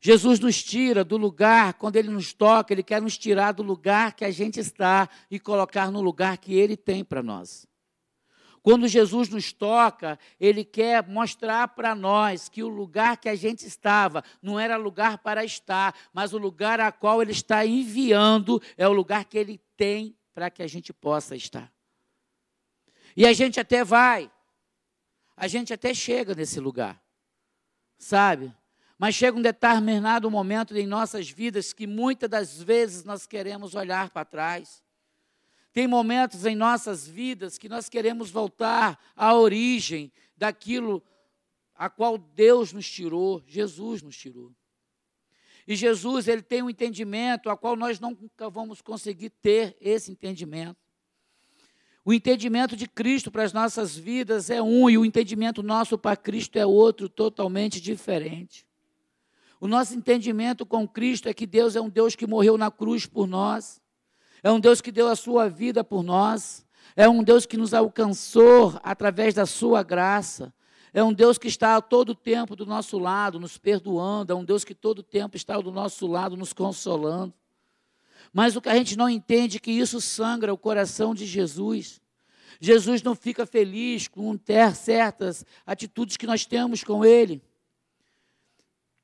Jesus 0.00 0.40
nos 0.40 0.62
tira 0.62 1.04
do 1.04 1.18
lugar, 1.18 1.74
quando 1.74 1.96
Ele 1.96 2.08
nos 2.08 2.32
toca, 2.32 2.72
Ele 2.72 2.82
quer 2.82 3.02
nos 3.02 3.18
tirar 3.18 3.52
do 3.52 3.62
lugar 3.62 4.14
que 4.14 4.24
a 4.24 4.30
gente 4.30 4.58
está 4.58 5.06
e 5.30 5.38
colocar 5.38 5.90
no 5.90 6.00
lugar 6.00 6.38
que 6.38 6.54
Ele 6.54 6.74
tem 6.74 7.04
para 7.04 7.22
nós. 7.22 7.66
Quando 8.62 8.86
Jesus 8.86 9.28
nos 9.28 9.52
toca, 9.52 10.18
Ele 10.38 10.64
quer 10.64 11.06
mostrar 11.08 11.68
para 11.68 11.94
nós 11.94 12.48
que 12.48 12.62
o 12.62 12.68
lugar 12.68 13.16
que 13.16 13.28
a 13.28 13.34
gente 13.34 13.66
estava 13.66 14.22
não 14.40 14.58
era 14.58 14.76
lugar 14.76 15.18
para 15.18 15.44
estar, 15.44 15.94
mas 16.12 16.32
o 16.32 16.38
lugar 16.38 16.78
a 16.78 16.92
qual 16.92 17.20
Ele 17.20 17.32
está 17.32 17.66
enviando 17.66 18.62
é 18.76 18.86
o 18.86 18.92
lugar 18.92 19.24
que 19.24 19.36
Ele 19.36 19.60
tem 19.76 20.16
para 20.32 20.48
que 20.48 20.62
a 20.62 20.66
gente 20.68 20.92
possa 20.92 21.34
estar. 21.34 21.72
E 23.16 23.26
a 23.26 23.32
gente 23.32 23.58
até 23.58 23.82
vai, 23.82 24.30
a 25.36 25.48
gente 25.48 25.72
até 25.72 25.92
chega 25.92 26.34
nesse 26.34 26.60
lugar, 26.60 27.02
sabe? 27.98 28.54
Mas 28.96 29.16
chega 29.16 29.36
um 29.36 29.42
determinado 29.42 30.30
momento 30.30 30.76
em 30.76 30.86
nossas 30.86 31.28
vidas 31.28 31.72
que 31.72 31.86
muitas 31.86 32.30
das 32.30 32.62
vezes 32.62 33.02
nós 33.02 33.26
queremos 33.26 33.74
olhar 33.74 34.10
para 34.10 34.24
trás. 34.24 34.80
Tem 35.72 35.86
momentos 35.86 36.44
em 36.44 36.54
nossas 36.54 37.08
vidas 37.08 37.56
que 37.56 37.68
nós 37.68 37.88
queremos 37.88 38.30
voltar 38.30 38.98
à 39.16 39.34
origem 39.34 40.12
daquilo 40.36 41.02
a 41.74 41.88
qual 41.88 42.18
Deus 42.18 42.72
nos 42.72 42.88
tirou, 42.88 43.42
Jesus 43.46 44.02
nos 44.02 44.16
tirou. 44.16 44.52
E 45.66 45.74
Jesus, 45.74 46.28
ele 46.28 46.42
tem 46.42 46.62
um 46.62 46.70
entendimento 46.70 47.48
a 47.48 47.56
qual 47.56 47.76
nós 47.76 47.98
nunca 47.98 48.50
vamos 48.50 48.80
conseguir 48.80 49.30
ter 49.30 49.76
esse 49.80 50.10
entendimento. 50.10 50.76
O 52.04 52.12
entendimento 52.12 52.76
de 52.76 52.88
Cristo 52.88 53.30
para 53.30 53.44
as 53.44 53.52
nossas 53.52 53.96
vidas 53.96 54.50
é 54.50 54.60
um 54.60 54.90
e 54.90 54.98
o 54.98 55.04
entendimento 55.04 55.62
nosso 55.62 55.96
para 55.96 56.16
Cristo 56.16 56.56
é 56.58 56.66
outro, 56.66 57.08
totalmente 57.08 57.80
diferente. 57.80 58.66
O 59.60 59.68
nosso 59.68 59.94
entendimento 59.94 60.66
com 60.66 60.86
Cristo 60.86 61.28
é 61.28 61.34
que 61.34 61.46
Deus 61.46 61.76
é 61.76 61.80
um 61.80 61.88
Deus 61.88 62.16
que 62.16 62.26
morreu 62.26 62.58
na 62.58 62.70
cruz 62.70 63.06
por 63.06 63.28
nós, 63.28 63.80
é 64.42 64.50
um 64.50 64.58
Deus 64.58 64.80
que 64.80 64.90
deu 64.90 65.08
a 65.08 65.16
sua 65.16 65.48
vida 65.48 65.84
por 65.84 66.02
nós, 66.02 66.66
é 66.96 67.08
um 67.08 67.22
Deus 67.22 67.46
que 67.46 67.56
nos 67.56 67.72
alcançou 67.72 68.78
através 68.82 69.34
da 69.34 69.46
sua 69.46 69.82
graça, 69.82 70.52
é 70.92 71.02
um 71.02 71.12
Deus 71.12 71.38
que 71.38 71.48
está 71.48 71.76
a 71.76 71.80
todo 71.80 72.14
tempo 72.14 72.54
do 72.54 72.66
nosso 72.66 72.98
lado, 72.98 73.40
nos 73.40 73.56
perdoando, 73.56 74.32
é 74.32 74.36
um 74.36 74.44
Deus 74.44 74.64
que 74.64 74.74
todo 74.74 75.02
tempo 75.02 75.36
está 75.36 75.58
do 75.58 75.72
nosso 75.72 76.06
lado, 76.06 76.36
nos 76.36 76.52
consolando. 76.52 77.32
Mas 78.32 78.56
o 78.56 78.60
que 78.60 78.68
a 78.68 78.74
gente 78.74 78.96
não 78.96 79.08
entende 79.08 79.56
é 79.56 79.60
que 79.60 79.70
isso 79.70 80.00
sangra 80.00 80.52
o 80.52 80.58
coração 80.58 81.14
de 81.14 81.24
Jesus. 81.24 82.00
Jesus 82.60 83.02
não 83.02 83.14
fica 83.14 83.46
feliz 83.46 84.06
com 84.06 84.36
ter 84.36 84.74
certas 84.74 85.46
atitudes 85.66 86.16
que 86.16 86.26
nós 86.26 86.44
temos 86.44 86.84
com 86.84 87.04
Ele. 87.04 87.42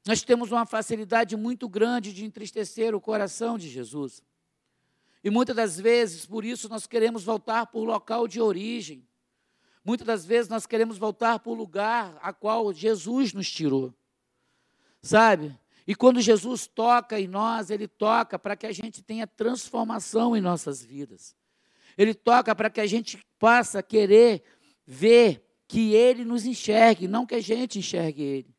Nós 0.07 0.23
temos 0.23 0.51
uma 0.51 0.65
facilidade 0.65 1.37
muito 1.37 1.69
grande 1.69 2.13
de 2.13 2.25
entristecer 2.25 2.95
o 2.95 3.01
coração 3.01 3.59
de 3.59 3.69
Jesus. 3.69 4.23
E 5.23 5.31
muitas 5.31 5.55
das 5.55 5.79
vezes, 5.79 6.25
por 6.25 6.45
isso, 6.45 6.69
nós 6.69 6.87
queremos 6.87 7.25
voltar 7.25 7.69
o 7.73 7.85
local 7.85 8.29
de 8.29 8.41
origem. 8.41 9.07
Muitas 9.85 10.07
das 10.07 10.27
vezes 10.27 10.49
nós 10.49 10.67
queremos 10.67 10.99
voltar 10.99 11.39
para 11.39 11.51
o 11.51 11.55
lugar 11.55 12.19
a 12.23 12.33
qual 12.33 12.73
Jesus 12.73 13.33
nos 13.33 13.51
tirou. 13.51 13.95
Sabe? 15.03 15.59
E 15.87 15.95
quando 15.95 16.21
Jesus 16.21 16.67
toca 16.67 17.19
em 17.19 17.27
nós, 17.27 17.71
Ele 17.71 17.89
toca 17.89 18.39
para 18.39 18.57
que 18.57 18.67
a 18.67 18.73
gente 18.73 19.03
tenha 19.03 19.27
transformação 19.27 20.37
em 20.37 20.41
nossas 20.41 20.83
vidas. 20.83 21.35
Ele 21.97 22.15
toca 22.15 22.55
para 22.55 22.71
que 22.71 22.81
a 22.81 22.87
gente 22.87 23.25
possa 23.39 23.83
querer 23.83 24.43
ver 24.87 25.45
que 25.67 25.95
Ele 25.95 26.25
nos 26.25 26.45
enxergue, 26.45 27.09
não 27.09 27.27
que 27.27 27.35
a 27.35 27.41
gente 27.41 27.79
enxergue 27.79 28.23
Ele 28.23 28.59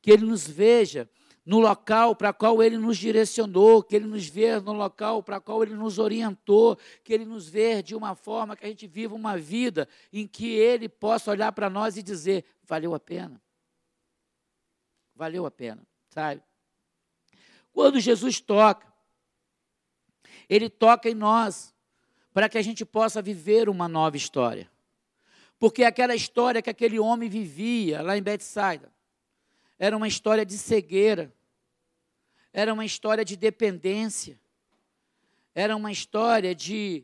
que 0.00 0.10
Ele 0.10 0.24
nos 0.24 0.46
veja 0.46 1.08
no 1.44 1.58
local 1.58 2.14
para 2.14 2.32
qual 2.32 2.62
Ele 2.62 2.76
nos 2.76 2.98
direcionou, 2.98 3.82
que 3.82 3.96
Ele 3.96 4.06
nos 4.06 4.26
veja 4.26 4.60
no 4.60 4.72
local 4.72 5.22
para 5.22 5.40
qual 5.40 5.62
Ele 5.62 5.74
nos 5.74 5.98
orientou, 5.98 6.78
que 7.02 7.12
Ele 7.12 7.24
nos 7.24 7.48
veja 7.48 7.82
de 7.82 7.94
uma 7.94 8.14
forma 8.14 8.56
que 8.56 8.64
a 8.64 8.68
gente 8.68 8.86
viva 8.86 9.14
uma 9.14 9.36
vida 9.36 9.88
em 10.12 10.26
que 10.26 10.50
Ele 10.50 10.88
possa 10.88 11.30
olhar 11.30 11.52
para 11.52 11.70
nós 11.70 11.96
e 11.96 12.02
dizer: 12.02 12.44
valeu 12.62 12.94
a 12.94 13.00
pena. 13.00 13.40
Valeu 15.14 15.44
a 15.44 15.50
pena, 15.50 15.86
sabe? 16.08 16.42
Quando 17.72 18.00
Jesus 18.00 18.40
toca, 18.40 18.86
Ele 20.48 20.68
toca 20.68 21.08
em 21.08 21.14
nós 21.14 21.74
para 22.32 22.48
que 22.48 22.58
a 22.58 22.62
gente 22.62 22.84
possa 22.84 23.20
viver 23.20 23.68
uma 23.68 23.88
nova 23.88 24.16
história. 24.16 24.70
Porque 25.58 25.84
aquela 25.84 26.14
história 26.14 26.62
que 26.62 26.70
aquele 26.70 26.98
homem 26.98 27.28
vivia 27.28 28.00
lá 28.00 28.16
em 28.16 28.22
Betsaida, 28.22 28.90
era 29.82 29.96
uma 29.96 30.06
história 30.06 30.44
de 30.44 30.58
cegueira, 30.58 31.34
era 32.52 32.70
uma 32.74 32.84
história 32.84 33.24
de 33.24 33.34
dependência, 33.34 34.38
era 35.54 35.74
uma 35.74 35.90
história 35.90 36.54
de 36.54 37.02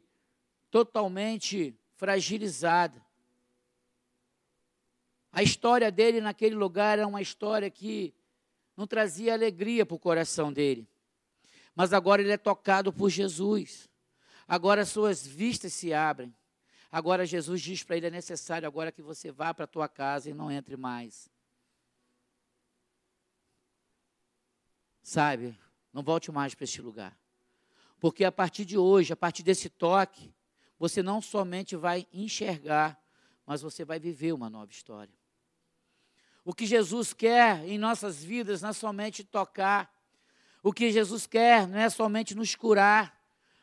totalmente 0.70 1.74
fragilizada. 1.94 3.02
A 5.32 5.42
história 5.42 5.90
dele 5.90 6.20
naquele 6.20 6.54
lugar 6.54 6.98
era 6.98 7.08
uma 7.08 7.22
história 7.22 7.70
que 7.70 8.14
não 8.76 8.86
trazia 8.86 9.32
alegria 9.32 9.86
para 9.86 9.94
o 9.94 9.98
coração 9.98 10.52
dele. 10.52 10.86
Mas 11.74 11.94
agora 11.94 12.20
ele 12.20 12.32
é 12.32 12.36
tocado 12.36 12.92
por 12.92 13.08
Jesus. 13.08 13.88
Agora 14.46 14.84
suas 14.84 15.26
vistas 15.26 15.72
se 15.72 15.94
abrem. 15.94 16.34
Agora 16.92 17.24
Jesus 17.24 17.62
diz 17.62 17.82
para 17.82 17.96
ele: 17.96 18.08
é 18.08 18.10
necessário 18.10 18.68
agora 18.68 18.92
que 18.92 19.00
você 19.00 19.32
vá 19.32 19.54
para 19.54 19.64
a 19.64 19.68
tua 19.68 19.88
casa 19.88 20.28
e 20.28 20.34
não 20.34 20.50
entre 20.50 20.76
mais. 20.76 21.34
Sabe? 25.07 25.57
Não 25.92 26.03
volte 26.03 26.33
mais 26.33 26.53
para 26.53 26.64
este 26.64 26.83
lugar. 26.83 27.16
Porque 28.01 28.25
a 28.25 28.33
partir 28.33 28.64
de 28.64 28.77
hoje, 28.77 29.12
a 29.12 29.16
partir 29.16 29.45
desse 29.45 29.69
toque, 29.69 30.35
você 30.77 31.01
não 31.01 31.23
somente 31.23 31.77
vai 31.77 32.09
enxergar, 32.12 33.01
mas 33.47 33.62
você 33.62 33.85
vai 33.85 34.01
viver 34.01 34.33
uma 34.33 34.51
nova 34.51 34.73
história. 34.73 35.14
O 36.45 36.53
que 36.53 36.66
Jesus 36.66 37.12
quer 37.12 37.64
em 37.69 37.79
nossas 37.79 38.25
vidas 38.25 38.62
não 38.62 38.71
é 38.71 38.73
somente 38.73 39.23
tocar. 39.23 39.95
O 40.61 40.73
que 40.73 40.90
Jesus 40.90 41.25
quer 41.25 41.69
não 41.69 41.79
é 41.79 41.88
somente 41.88 42.35
nos 42.35 42.57
curar. 42.57 43.16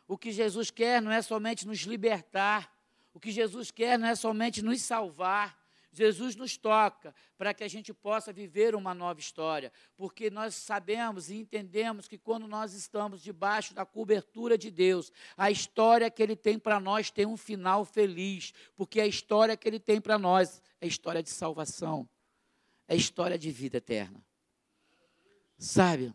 O 0.07 0.17
que 0.17 0.31
Jesus 0.31 0.71
quer 0.71 1.01
não 1.01 1.11
é 1.11 1.21
somente 1.21 1.67
nos 1.67 1.79
libertar. 1.79 2.73
O 3.13 3.19
que 3.19 3.33
Jesus 3.33 3.69
quer 3.69 3.99
não 3.99 4.07
é 4.07 4.15
somente 4.15 4.61
nos 4.61 4.81
salvar. 4.81 5.61
Jesus 5.93 6.35
nos 6.35 6.57
toca 6.57 7.13
para 7.37 7.53
que 7.53 7.63
a 7.63 7.67
gente 7.67 7.93
possa 7.93 8.33
viver 8.33 8.73
uma 8.73 8.93
nova 8.93 9.19
história, 9.19 9.71
porque 9.95 10.29
nós 10.29 10.55
sabemos 10.55 11.29
e 11.29 11.35
entendemos 11.35 12.07
que 12.07 12.17
quando 12.17 12.47
nós 12.47 12.73
estamos 12.73 13.21
debaixo 13.21 13.73
da 13.73 13.85
cobertura 13.85 14.57
de 14.57 14.71
Deus, 14.71 15.11
a 15.37 15.51
história 15.51 16.09
que 16.09 16.23
Ele 16.23 16.35
tem 16.35 16.57
para 16.57 16.79
nós 16.79 17.11
tem 17.11 17.25
um 17.25 17.37
final 17.37 17.85
feliz, 17.85 18.53
porque 18.75 18.99
a 18.99 19.05
história 19.05 19.55
que 19.55 19.67
Ele 19.67 19.79
tem 19.79 20.01
para 20.01 20.17
nós 20.17 20.61
é 20.81 20.87
história 20.87 21.21
de 21.21 21.29
salvação, 21.29 22.09
é 22.87 22.95
história 22.95 23.37
de 23.37 23.51
vida 23.51 23.77
eterna. 23.77 24.19
Sabe? 25.57 26.13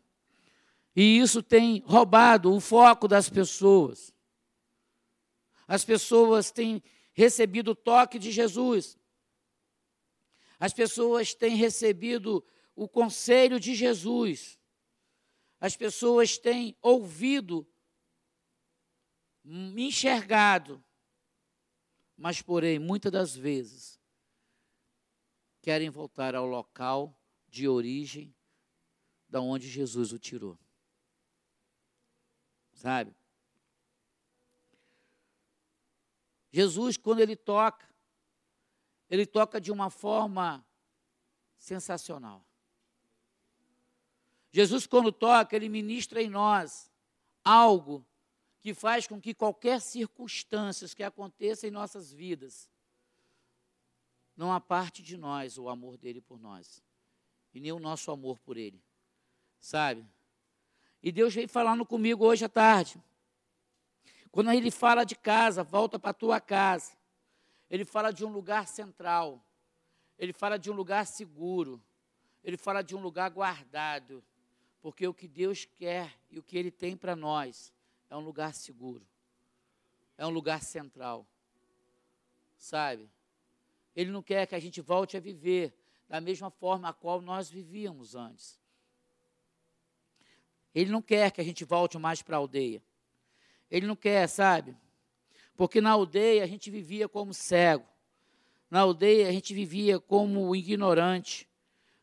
E 0.94 1.20
isso 1.20 1.40
tem 1.44 1.80
roubado 1.86 2.52
o 2.52 2.60
foco 2.60 3.06
das 3.06 3.30
pessoas. 3.30 4.12
As 5.68 5.84
pessoas 5.84 6.50
têm 6.50 6.82
recebido 7.12 7.70
o 7.70 7.74
toque 7.76 8.18
de 8.18 8.32
Jesus. 8.32 8.97
As 10.58 10.72
pessoas 10.72 11.34
têm 11.34 11.56
recebido 11.56 12.44
o 12.74 12.88
conselho 12.88 13.60
de 13.60 13.74
Jesus. 13.74 14.58
As 15.60 15.76
pessoas 15.76 16.38
têm 16.38 16.76
ouvido, 16.80 17.66
enxergado, 19.44 20.84
mas, 22.16 22.42
porém, 22.42 22.78
muitas 22.78 23.12
das 23.12 23.36
vezes, 23.36 24.00
querem 25.62 25.90
voltar 25.90 26.34
ao 26.34 26.46
local 26.46 27.16
de 27.48 27.68
origem 27.68 28.34
da 29.28 29.40
onde 29.40 29.68
Jesus 29.68 30.12
o 30.12 30.18
tirou. 30.18 30.58
Sabe? 32.72 33.14
Jesus, 36.50 36.96
quando 36.96 37.20
ele 37.20 37.36
toca, 37.36 37.87
ele 39.08 39.26
toca 39.26 39.60
de 39.60 39.72
uma 39.72 39.90
forma 39.90 40.64
sensacional. 41.56 42.44
Jesus, 44.50 44.86
quando 44.86 45.12
toca, 45.12 45.54
ele 45.54 45.68
ministra 45.68 46.22
em 46.22 46.28
nós 46.28 46.90
algo 47.44 48.04
que 48.60 48.74
faz 48.74 49.06
com 49.06 49.20
que 49.20 49.32
qualquer 49.34 49.80
circunstância 49.80 50.88
que 50.88 51.02
aconteça 51.02 51.66
em 51.66 51.70
nossas 51.70 52.12
vidas, 52.12 52.68
não 54.36 54.52
há 54.52 54.60
parte 54.60 55.02
de 55.02 55.16
nós 55.16 55.58
o 55.58 55.68
amor 55.68 55.96
dele 55.96 56.20
por 56.20 56.38
nós, 56.38 56.82
e 57.54 57.60
nem 57.60 57.72
o 57.72 57.78
nosso 57.78 58.10
amor 58.10 58.38
por 58.38 58.56
ele, 58.56 58.82
sabe? 59.60 60.06
E 61.02 61.12
Deus 61.12 61.34
veio 61.34 61.48
falando 61.48 61.86
comigo 61.86 62.24
hoje 62.24 62.44
à 62.44 62.48
tarde. 62.48 63.00
Quando 64.30 64.52
ele 64.52 64.70
fala 64.70 65.04
de 65.04 65.14
casa, 65.14 65.62
volta 65.62 65.98
para 65.98 66.12
tua 66.12 66.40
casa. 66.40 66.97
Ele 67.70 67.84
fala 67.84 68.12
de 68.12 68.24
um 68.24 68.32
lugar 68.32 68.66
central. 68.66 69.44
Ele 70.18 70.32
fala 70.32 70.58
de 70.58 70.70
um 70.70 70.74
lugar 70.74 71.06
seguro. 71.06 71.82
Ele 72.42 72.56
fala 72.56 72.82
de 72.82 72.96
um 72.96 73.00
lugar 73.00 73.30
guardado. 73.30 74.24
Porque 74.80 75.06
o 75.06 75.14
que 75.14 75.28
Deus 75.28 75.64
quer 75.64 76.18
e 76.30 76.38
o 76.38 76.42
que 76.42 76.56
Ele 76.56 76.70
tem 76.70 76.96
para 76.96 77.14
nós 77.14 77.72
é 78.08 78.16
um 78.16 78.20
lugar 78.20 78.54
seguro. 78.54 79.06
É 80.16 80.26
um 80.26 80.30
lugar 80.30 80.62
central. 80.62 81.26
Sabe? 82.56 83.08
Ele 83.94 84.10
não 84.10 84.22
quer 84.22 84.46
que 84.46 84.54
a 84.54 84.60
gente 84.60 84.80
volte 84.80 85.16
a 85.16 85.20
viver 85.20 85.74
da 86.08 86.20
mesma 86.20 86.50
forma 86.50 86.88
a 86.88 86.92
qual 86.92 87.20
nós 87.20 87.50
vivíamos 87.50 88.14
antes. 88.14 88.58
Ele 90.74 90.90
não 90.90 91.02
quer 91.02 91.30
que 91.30 91.40
a 91.40 91.44
gente 91.44 91.64
volte 91.64 91.98
mais 91.98 92.22
para 92.22 92.36
a 92.36 92.38
aldeia. 92.38 92.82
Ele 93.70 93.86
não 93.86 93.96
quer, 93.96 94.26
sabe? 94.28 94.76
Porque 95.58 95.80
na 95.80 95.90
aldeia 95.90 96.44
a 96.44 96.46
gente 96.46 96.70
vivia 96.70 97.08
como 97.08 97.34
cego. 97.34 97.84
Na 98.70 98.78
aldeia 98.78 99.28
a 99.28 99.32
gente 99.32 99.52
vivia 99.52 99.98
como 99.98 100.54
ignorante. 100.54 101.48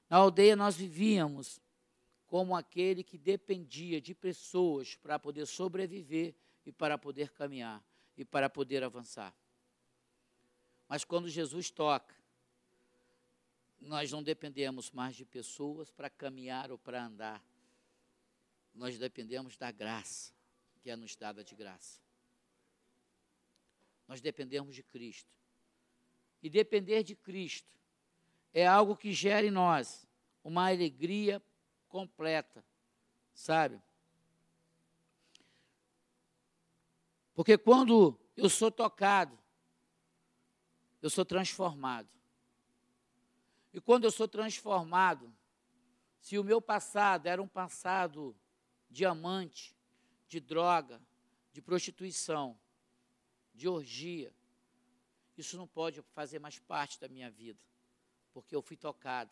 Na 0.10 0.18
aldeia 0.18 0.58
nós 0.58 0.76
vivíamos 0.76 1.62
como 2.28 2.54
aquele 2.54 3.02
que 3.02 3.18
dependia 3.18 4.02
de 4.02 4.14
pessoas 4.14 4.98
para 4.98 5.18
poder 5.18 5.46
sobreviver 5.46 6.36
e 6.66 6.72
para 6.74 6.98
poder 6.98 7.32
caminhar 7.32 7.82
e 8.18 8.26
para 8.26 8.50
poder 8.50 8.84
avançar. 8.84 9.34
Mas 10.90 11.06
quando 11.06 11.30
Jesus 11.30 11.72
toca, 11.72 12.14
nós 13.80 14.12
não 14.12 14.22
dependemos 14.22 14.92
mais 14.92 15.16
de 15.16 15.24
pessoas 15.24 15.90
para 15.90 16.10
caminhar 16.10 16.72
ou 16.72 16.78
para 16.78 17.06
andar. 17.06 17.42
Nós 18.74 18.98
dependemos 18.98 19.56
da 19.56 19.72
graça 19.72 20.34
que 20.82 20.90
é 20.90 20.96
nos 20.98 21.16
dada 21.16 21.42
de 21.42 21.56
graça. 21.56 22.05
Nós 24.08 24.22
dependemos 24.22 24.76
de 24.76 24.84
Cristo. 24.84 25.30
E 26.42 26.50
depender 26.50 27.04
de 27.04 27.16
Cristo 27.16 27.74
é 28.54 28.66
algo 28.66 28.96
que 28.96 29.12
gera 29.12 29.46
em 29.46 29.52
nós 29.52 30.08
uma 30.44 30.70
alegria 30.70 31.42
completa, 31.88 32.64
sabe? 33.34 33.82
Porque 37.34 37.58
quando 37.58 38.18
eu 38.38 38.50
sou 38.50 38.72
tocado, 38.72 39.38
eu 41.02 41.10
sou 41.10 41.26
transformado. 41.26 42.10
E 43.74 43.82
quando 43.82 44.06
eu 44.06 44.12
sou 44.12 44.28
transformado, 44.28 45.36
se 46.22 46.40
o 46.40 46.44
meu 46.44 46.62
passado 46.62 47.28
era 47.28 47.42
um 47.42 47.48
passado 47.48 48.36
diamante, 48.90 49.76
de 50.28 50.40
droga, 50.40 51.02
de 51.52 51.62
prostituição, 51.62 52.58
de 53.56 53.68
orgia. 53.68 54.32
Isso 55.38 55.58
não 55.58 55.68
pode 55.68 56.02
fazer 56.14 56.40
mais 56.40 56.60
parte 56.60 57.00
da 57.00 57.08
minha 57.08 57.32
vida, 57.32 57.60
porque 58.34 58.56
eu 58.56 58.62
fui 58.62 58.78
tocado. 58.78 59.32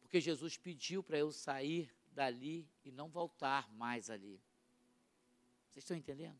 Porque 0.00 0.20
Jesus 0.20 0.56
pediu 0.56 1.02
para 1.02 1.18
eu 1.18 1.32
sair 1.32 1.92
dali 2.12 2.68
e 2.84 2.92
não 2.92 3.08
voltar 3.08 3.68
mais 3.72 4.08
ali. 4.08 4.40
Vocês 5.72 5.84
estão 5.84 5.96
entendendo? 5.96 6.38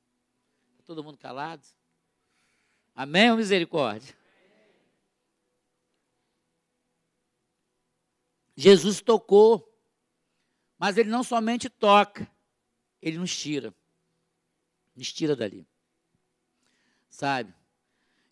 Está 0.72 0.84
todo 0.84 1.02
mundo 1.02 1.18
calado? 1.18 1.66
Amém 2.94 3.30
ou 3.30 3.36
misericórdia? 3.36 4.16
Jesus 8.56 9.00
tocou, 9.00 9.68
mas 10.78 10.96
ele 10.96 11.10
não 11.10 11.24
somente 11.24 11.68
toca, 11.68 12.30
ele 13.02 13.18
nos 13.18 13.36
tira. 13.36 13.74
Nos 14.94 15.12
tira 15.12 15.34
dali. 15.34 15.66
Sabe? 17.14 17.54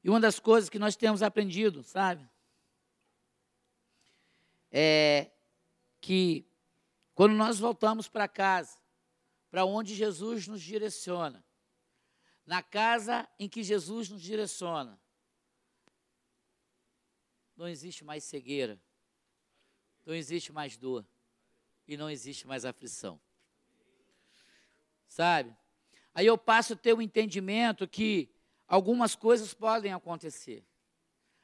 E 0.03 0.11
uma 0.11 0.19
das 0.19 0.41
coisas 0.41 0.69
que 0.69 0.79
nós 0.79 0.97
temos 0.97 1.23
aprendido, 1.23 1.85
sabe? 1.85 2.29
É 4.73 5.31
que 6.01 6.45
quando 7.15 7.35
nós 7.35 7.61
voltamos 7.61 8.09
para 8.09 8.27
casa, 8.27 8.77
para 9.51 9.65
onde 9.65 9.95
Jesus 9.95 10.49
nos 10.49 10.61
direciona, 10.61 11.45
na 12.45 12.61
casa 12.61 13.29
em 13.39 13.49
que 13.49 13.63
Jesus 13.63 14.09
nos 14.09 14.21
direciona, 14.21 15.01
não 17.57 17.69
existe 17.69 18.05
mais 18.05 18.25
cegueira, 18.25 18.81
não 20.05 20.13
existe 20.15 20.51
mais 20.51 20.77
dor 20.77 21.07
e 21.87 21.97
não 21.97 22.11
existe 22.11 22.49
mais 22.49 22.65
aflição 22.65 23.21
sabe? 25.13 25.55
Aí 26.15 26.27
eu 26.27 26.39
passo 26.39 26.73
a 26.73 26.77
ter 26.77 26.95
o 26.95 27.03
entendimento 27.03 27.87
que 27.87 28.32
algumas 28.73 29.15
coisas 29.15 29.53
podem 29.53 29.93
acontecer, 29.93 30.65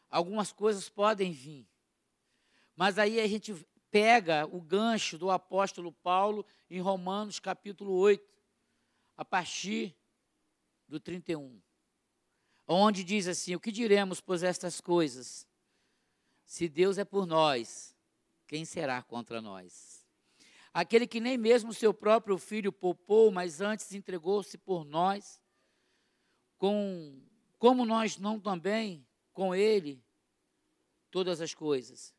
algumas 0.08 0.50
coisas 0.50 0.88
podem 0.88 1.30
vir, 1.30 1.68
mas 2.74 2.98
aí 2.98 3.20
a 3.20 3.26
gente 3.26 3.54
pega 3.90 4.46
o 4.46 4.62
gancho 4.62 5.18
do 5.18 5.30
apóstolo 5.30 5.92
Paulo 5.92 6.42
em 6.70 6.80
Romanos 6.80 7.38
capítulo 7.38 7.92
8, 7.92 8.26
a 9.14 9.26
partir 9.26 9.94
do 10.88 10.98
31, 10.98 11.60
onde 12.66 13.04
diz 13.04 13.28
assim: 13.28 13.54
O 13.54 13.60
que 13.60 13.70
diremos, 13.70 14.22
pois, 14.22 14.42
estas 14.42 14.80
coisas? 14.80 15.46
Se 16.46 16.66
Deus 16.66 16.96
é 16.96 17.04
por 17.04 17.26
nós, 17.26 17.94
quem 18.46 18.64
será 18.64 19.02
contra 19.02 19.42
nós? 19.42 20.02
aquele 20.72 21.06
que 21.06 21.20
nem 21.20 21.36
mesmo 21.36 21.74
seu 21.74 21.92
próprio 21.92 22.38
filho 22.38 22.72
poupou, 22.72 23.30
mas 23.30 23.60
antes 23.60 23.92
entregou-se 23.92 24.56
por 24.56 24.84
nós, 24.84 25.40
com, 26.58 27.22
como 27.58 27.86
nós 27.86 28.18
não 28.18 28.38
também 28.38 29.06
com 29.32 29.54
ele 29.54 30.04
todas 31.10 31.40
as 31.40 31.54
coisas. 31.54 32.14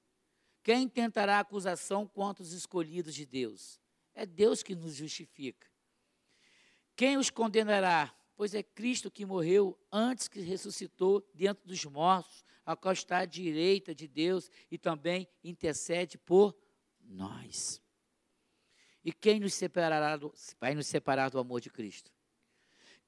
Quem 0.64 0.88
tentará 0.88 1.40
acusação 1.40 2.08
contra 2.08 2.44
os 2.44 2.54
escolhidos 2.54 3.14
de 3.14 3.26
Deus? 3.26 3.80
É 4.14 4.26
Deus 4.26 4.64
que 4.64 4.76
nos 4.76 4.96
justifica. 4.96 5.68
Quem 6.96 7.18
os 7.18 7.30
condenará? 7.30 8.14
Pois 8.36 8.54
é 8.54 8.64
Cristo 8.64 9.12
que 9.12 9.26
morreu 9.26 9.78
antes 9.92 10.28
que 10.28 10.40
ressuscitou 10.40 11.30
dentro 11.34 11.68
dos 11.68 11.84
mortos, 11.86 12.44
a 12.66 12.76
qual 12.76 12.94
está 12.94 13.20
à 13.20 13.26
direita 13.26 13.94
de 13.94 14.08
Deus 14.08 14.50
e 14.72 14.78
também 14.78 15.28
intercede 15.44 16.18
por 16.18 16.56
nós. 17.02 17.82
E 19.04 19.12
quem 19.12 19.40
nos 19.40 19.54
separará 19.54 20.16
do, 20.18 20.34
vai 20.60 20.76
nos 20.76 20.88
separar 20.88 21.30
do 21.30 21.40
amor 21.40 21.60
de 21.62 21.70
Cristo? 21.70 22.12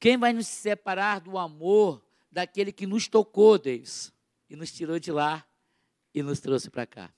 Quem 0.02 0.18
vai 0.18 0.34
nos 0.34 0.48
separar 0.48 1.20
do 1.20 1.38
amor 1.38 2.04
daquele 2.32 2.72
que 2.72 2.88
nos 2.88 3.08
tocou, 3.08 3.60
Deus, 3.60 4.12
e 4.50 4.56
nos 4.56 4.72
tirou 4.72 4.98
de 4.98 5.12
lá 5.12 5.46
e 6.12 6.24
nos 6.24 6.40
trouxe 6.40 6.72
para 6.72 6.88
cá? 6.88 7.14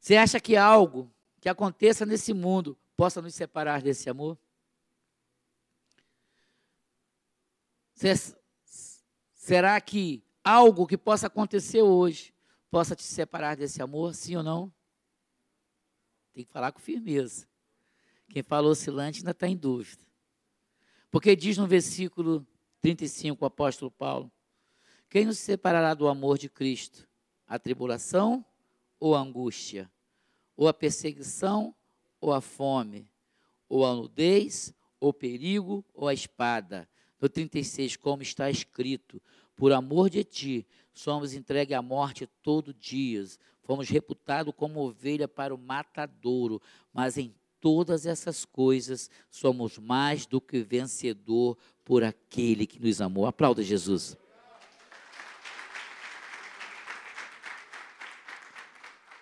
Você 0.00 0.16
acha 0.16 0.40
que 0.40 0.56
algo 0.56 1.08
que 1.40 1.48
aconteça 1.48 2.04
nesse 2.04 2.34
mundo 2.34 2.76
possa 2.96 3.22
nos 3.22 3.36
separar 3.36 3.80
desse 3.80 4.10
amor? 4.10 4.36
Será 9.32 9.80
que 9.80 10.24
algo 10.42 10.88
que 10.88 10.98
possa 10.98 11.28
acontecer 11.28 11.82
hoje 11.82 12.34
possa 12.68 12.96
te 12.96 13.04
separar 13.04 13.54
desse 13.54 13.80
amor, 13.80 14.12
sim 14.12 14.34
ou 14.34 14.42
não? 14.42 14.72
Tem 16.32 16.44
que 16.44 16.50
falar 16.50 16.72
com 16.72 16.80
firmeza. 16.80 17.46
Quem 18.28 18.42
falou 18.42 18.72
oscilante 18.72 19.20
ainda 19.20 19.30
está 19.30 19.46
em 19.46 19.56
dúvida. 19.56 20.11
Porque 21.12 21.36
diz 21.36 21.58
no 21.58 21.66
versículo 21.66 22.44
35 22.80 23.44
o 23.44 23.46
apóstolo 23.46 23.90
Paulo: 23.90 24.32
Quem 25.10 25.26
nos 25.26 25.38
separará 25.38 25.92
do 25.92 26.08
amor 26.08 26.38
de 26.38 26.48
Cristo? 26.48 27.06
A 27.46 27.58
tribulação 27.58 28.42
ou 28.98 29.14
a 29.14 29.20
angústia? 29.20 29.92
Ou 30.56 30.66
a 30.68 30.72
perseguição 30.72 31.74
ou 32.18 32.32
a 32.32 32.40
fome? 32.40 33.06
Ou 33.68 33.84
a 33.84 33.94
nudez, 33.94 34.74
ou 34.98 35.12
perigo, 35.12 35.84
ou 35.92 36.08
a 36.08 36.14
espada? 36.14 36.88
No 37.20 37.28
36, 37.28 37.94
como 37.96 38.22
está 38.22 38.50
escrito: 38.50 39.20
Por 39.54 39.70
amor 39.70 40.08
de 40.08 40.24
ti, 40.24 40.66
somos 40.94 41.34
entregues 41.34 41.76
à 41.76 41.82
morte 41.82 42.26
todo 42.42 42.72
dia, 42.72 43.22
fomos 43.60 43.86
reputados 43.90 44.54
como 44.56 44.80
ovelha 44.80 45.28
para 45.28 45.54
o 45.54 45.58
matadouro, 45.58 46.60
mas 46.90 47.18
em 47.18 47.34
todas 47.62 48.06
essas 48.06 48.44
coisas 48.44 49.08
somos 49.30 49.78
mais 49.78 50.26
do 50.26 50.40
que 50.40 50.64
vencedor 50.64 51.56
por 51.84 52.02
aquele 52.02 52.66
que 52.66 52.80
nos 52.80 53.00
amou. 53.00 53.24
Aplauda 53.24 53.62
Jesus. 53.62 54.16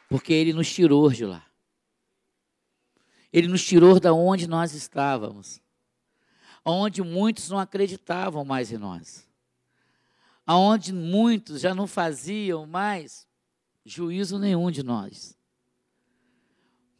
Porque 0.08 0.32
ele 0.32 0.54
nos 0.54 0.72
tirou 0.72 1.10
de 1.12 1.26
lá. 1.26 1.46
Ele 3.30 3.46
nos 3.46 3.62
tirou 3.62 4.00
da 4.00 4.14
onde 4.14 4.48
nós 4.48 4.72
estávamos. 4.72 5.60
Onde 6.64 7.02
muitos 7.02 7.50
não 7.50 7.58
acreditavam 7.58 8.42
mais 8.42 8.72
em 8.72 8.78
nós. 8.78 9.28
Aonde 10.46 10.94
muitos 10.94 11.60
já 11.60 11.74
não 11.74 11.86
faziam 11.86 12.66
mais 12.66 13.28
juízo 13.84 14.38
nenhum 14.38 14.70
de 14.70 14.82
nós. 14.82 15.38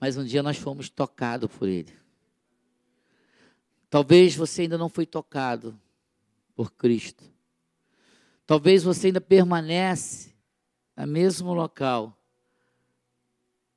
Mas 0.00 0.16
um 0.16 0.24
dia 0.24 0.42
nós 0.42 0.56
fomos 0.56 0.88
tocados 0.88 1.50
por 1.50 1.68
Ele. 1.68 1.92
Talvez 3.90 4.34
você 4.34 4.62
ainda 4.62 4.78
não 4.78 4.88
foi 4.88 5.04
tocado 5.04 5.78
por 6.54 6.72
Cristo. 6.72 7.24
Talvez 8.46 8.82
você 8.82 9.08
ainda 9.08 9.20
permanece 9.20 10.34
no 10.96 11.06
mesmo 11.06 11.52
local. 11.52 12.16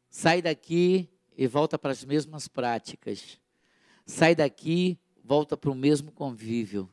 Sai 0.09 0.41
daqui 0.41 1.09
e 1.35 1.45
volta 1.45 1.77
para 1.77 1.91
as 1.91 2.05
mesmas 2.05 2.47
práticas. 2.47 3.39
Sai 4.05 4.33
daqui, 4.33 4.97
volta 5.23 5.57
para 5.57 5.71
o 5.71 5.75
mesmo 5.75 6.11
convívio. 6.11 6.89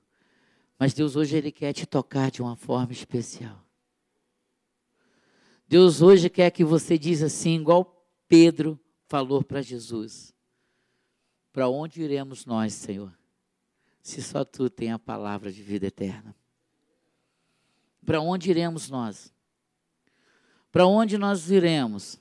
Mas 0.78 0.94
Deus 0.94 1.14
hoje 1.14 1.36
ele 1.36 1.52
quer 1.52 1.72
te 1.72 1.86
tocar 1.86 2.30
de 2.30 2.40
uma 2.42 2.56
forma 2.56 2.92
especial. 2.92 3.62
Deus 5.68 6.02
hoje 6.02 6.28
quer 6.28 6.50
que 6.50 6.64
você 6.64 6.98
diz 6.98 7.22
assim, 7.22 7.60
igual 7.60 8.04
Pedro 8.26 8.80
falou 9.10 9.42
para 9.42 9.60
Jesus: 9.60 10.32
Para 11.52 11.68
onde 11.68 12.00
iremos 12.00 12.46
nós, 12.46 12.72
Senhor? 12.72 13.12
Se 14.00 14.22
só 14.22 14.44
tu 14.44 14.70
tem 14.70 14.92
a 14.92 14.98
palavra 15.00 15.52
de 15.52 15.60
vida 15.62 15.88
eterna. 15.88 16.34
Para 18.06 18.20
onde 18.20 18.48
iremos 18.48 18.88
nós? 18.88 19.34
Para 20.70 20.86
onde 20.86 21.18
nós 21.18 21.50
iremos? 21.50 22.20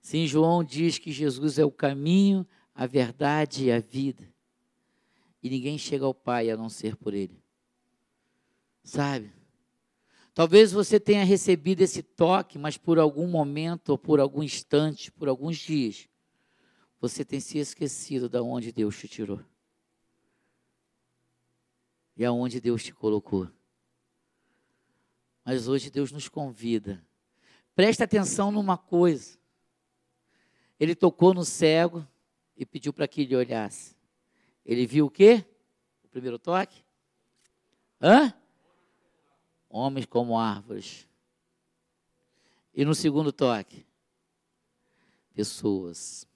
Sim, 0.00 0.26
João 0.26 0.62
diz 0.62 0.96
que 0.96 1.10
Jesus 1.10 1.58
é 1.58 1.64
o 1.64 1.72
caminho, 1.72 2.46
a 2.72 2.86
verdade 2.86 3.64
e 3.64 3.72
a 3.72 3.80
vida. 3.80 4.32
E 5.42 5.50
ninguém 5.50 5.76
chega 5.76 6.04
ao 6.04 6.14
Pai 6.14 6.48
a 6.48 6.56
não 6.56 6.68
ser 6.68 6.94
por 6.96 7.12
Ele. 7.12 7.42
Sabe? 8.84 9.32
Talvez 10.36 10.70
você 10.70 11.00
tenha 11.00 11.24
recebido 11.24 11.80
esse 11.80 12.02
toque, 12.02 12.58
mas 12.58 12.76
por 12.76 12.98
algum 12.98 13.26
momento, 13.26 13.88
ou 13.88 13.96
por 13.96 14.20
algum 14.20 14.42
instante, 14.42 15.10
por 15.10 15.30
alguns 15.30 15.56
dias, 15.56 16.10
você 17.00 17.24
tem 17.24 17.40
se 17.40 17.56
esquecido 17.56 18.28
de 18.28 18.38
onde 18.38 18.70
Deus 18.70 18.98
te 18.98 19.08
tirou. 19.08 19.40
E 22.14 22.22
aonde 22.22 22.60
Deus 22.60 22.84
te 22.84 22.92
colocou. 22.92 23.50
Mas 25.42 25.68
hoje 25.68 25.88
Deus 25.88 26.12
nos 26.12 26.28
convida. 26.28 27.02
Presta 27.74 28.04
atenção 28.04 28.52
numa 28.52 28.76
coisa. 28.76 29.38
Ele 30.78 30.94
tocou 30.94 31.32
no 31.32 31.46
cego 31.46 32.06
e 32.54 32.66
pediu 32.66 32.92
para 32.92 33.08
que 33.08 33.22
ele 33.22 33.34
olhasse. 33.34 33.96
Ele 34.66 34.86
viu 34.86 35.06
o 35.06 35.10
quê? 35.10 35.46
O 36.04 36.08
primeiro 36.08 36.38
toque? 36.38 36.84
Hã? 37.98 38.34
Homens 39.76 40.06
como 40.06 40.38
árvores. 40.38 41.06
E 42.74 42.84
no 42.84 42.94
segundo 42.94 43.32
toque, 43.32 43.86
pessoas. 45.34 46.26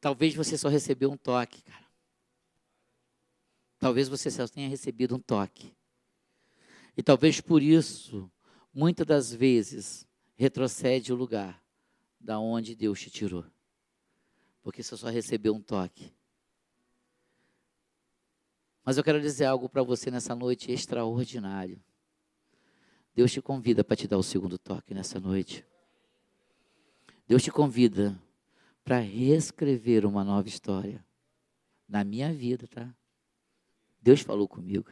Talvez 0.00 0.34
você 0.34 0.58
só 0.58 0.68
recebeu 0.68 1.10
um 1.10 1.16
toque, 1.16 1.62
cara. 1.62 1.86
Talvez 3.78 4.08
você 4.08 4.30
só 4.30 4.46
tenha 4.46 4.68
recebido 4.68 5.14
um 5.14 5.20
toque. 5.20 5.74
E 6.96 7.02
talvez 7.02 7.40
por 7.40 7.62
isso, 7.62 8.30
muitas 8.72 9.06
das 9.06 9.32
vezes, 9.32 10.06
retrocede 10.34 11.12
o 11.12 11.16
lugar 11.16 11.62
da 12.18 12.38
onde 12.38 12.74
Deus 12.74 13.00
te 13.00 13.10
tirou. 13.10 13.44
Porque 14.62 14.82
você 14.82 14.96
só 14.96 15.08
recebeu 15.08 15.54
um 15.54 15.62
toque. 15.62 16.12
Mas 18.86 18.96
eu 18.96 19.02
quero 19.02 19.20
dizer 19.20 19.46
algo 19.46 19.68
para 19.68 19.82
você 19.82 20.12
nessa 20.12 20.32
noite 20.32 20.70
extraordinário. 20.70 21.82
Deus 23.12 23.32
te 23.32 23.42
convida 23.42 23.82
para 23.82 23.96
te 23.96 24.06
dar 24.06 24.16
o 24.16 24.22
segundo 24.22 24.56
toque 24.56 24.94
nessa 24.94 25.18
noite. 25.18 25.66
Deus 27.26 27.42
te 27.42 27.50
convida 27.50 28.16
para 28.84 29.00
reescrever 29.00 30.06
uma 30.06 30.22
nova 30.22 30.46
história 30.46 31.04
na 31.88 32.04
minha 32.04 32.32
vida, 32.32 32.68
tá? 32.68 32.94
Deus 34.00 34.20
falou 34.20 34.46
comigo. 34.46 34.88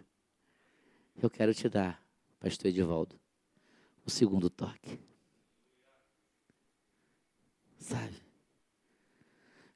Eu 1.22 1.30
quero 1.30 1.54
te 1.54 1.68
dar, 1.68 2.04
pastor 2.40 2.70
Edivaldo, 2.70 3.16
o 4.04 4.10
segundo 4.10 4.50
toque. 4.50 4.98
Sabe? 7.78 8.20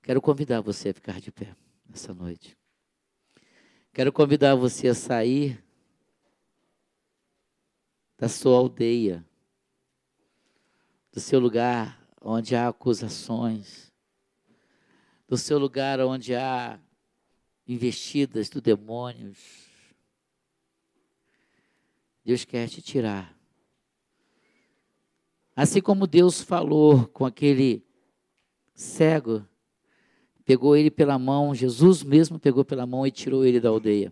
Quero 0.03 0.21
convidar 0.21 0.61
você 0.61 0.89
a 0.89 0.95
ficar 0.95 1.21
de 1.21 1.31
pé 1.31 1.55
nessa 1.89 2.13
noite. 2.13 2.59
Quero 3.93 4.13
convidar 4.13 4.55
você 4.55 4.89
a 4.89 4.95
sair 4.95 5.63
da 8.17 8.29
sua 8.29 8.57
aldeia, 8.57 9.25
do 11.13 11.21
seu 11.21 11.41
lugar 11.41 12.01
onde 12.21 12.55
há 12.55 12.69
acusações, 12.69 13.93
do 15.27 15.37
seu 15.37 15.59
lugar 15.59 16.01
onde 16.01 16.35
há 16.35 16.81
investidas 17.67 18.49
do 18.49 18.61
demônios. 18.61 19.69
Deus 22.25 22.45
quer 22.45 22.69
te 22.69 22.83
tirar. 22.83 23.37
Assim 25.57 25.81
como 25.81 26.07
Deus 26.07 26.41
falou 26.41 27.09
com 27.09 27.27
aquele 27.27 27.85
cego 28.75 29.45
pegou 30.49 30.75
ele 30.75 30.91
pela 30.91 31.19
mão, 31.19 31.55
Jesus 31.55 32.03
mesmo 32.03 32.39
pegou 32.39 32.65
pela 32.65 32.87
mão 32.87 33.07
e 33.07 33.11
tirou 33.11 33.45
ele 33.45 33.61
da 33.61 33.69
aldeia. 33.69 34.11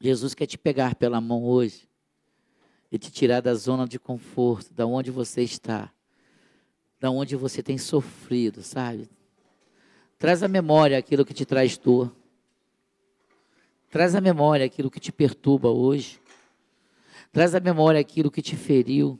Jesus 0.00 0.34
quer 0.34 0.46
te 0.46 0.58
pegar 0.58 0.96
pela 0.96 1.20
mão 1.20 1.44
hoje 1.44 1.88
e 2.90 2.98
te 2.98 3.12
tirar 3.12 3.40
da 3.40 3.54
zona 3.54 3.86
de 3.86 3.96
conforto, 3.96 4.74
da 4.74 4.84
onde 4.84 5.12
você 5.12 5.42
está, 5.42 5.92
da 6.98 7.12
onde 7.12 7.36
você 7.36 7.62
tem 7.62 7.78
sofrido, 7.78 8.60
sabe? 8.60 9.08
Traz 10.18 10.42
à 10.42 10.48
memória 10.48 10.98
aquilo 10.98 11.24
que 11.24 11.32
te 11.32 11.46
traz 11.46 11.78
dor. 11.78 12.12
Traz 13.88 14.16
à 14.16 14.20
memória 14.20 14.66
aquilo 14.66 14.90
que 14.90 14.98
te 14.98 15.12
perturba 15.12 15.68
hoje. 15.68 16.20
Traz 17.30 17.54
à 17.54 17.60
memória 17.60 18.00
aquilo 18.00 18.32
que 18.32 18.42
te 18.42 18.56
feriu. 18.56 19.16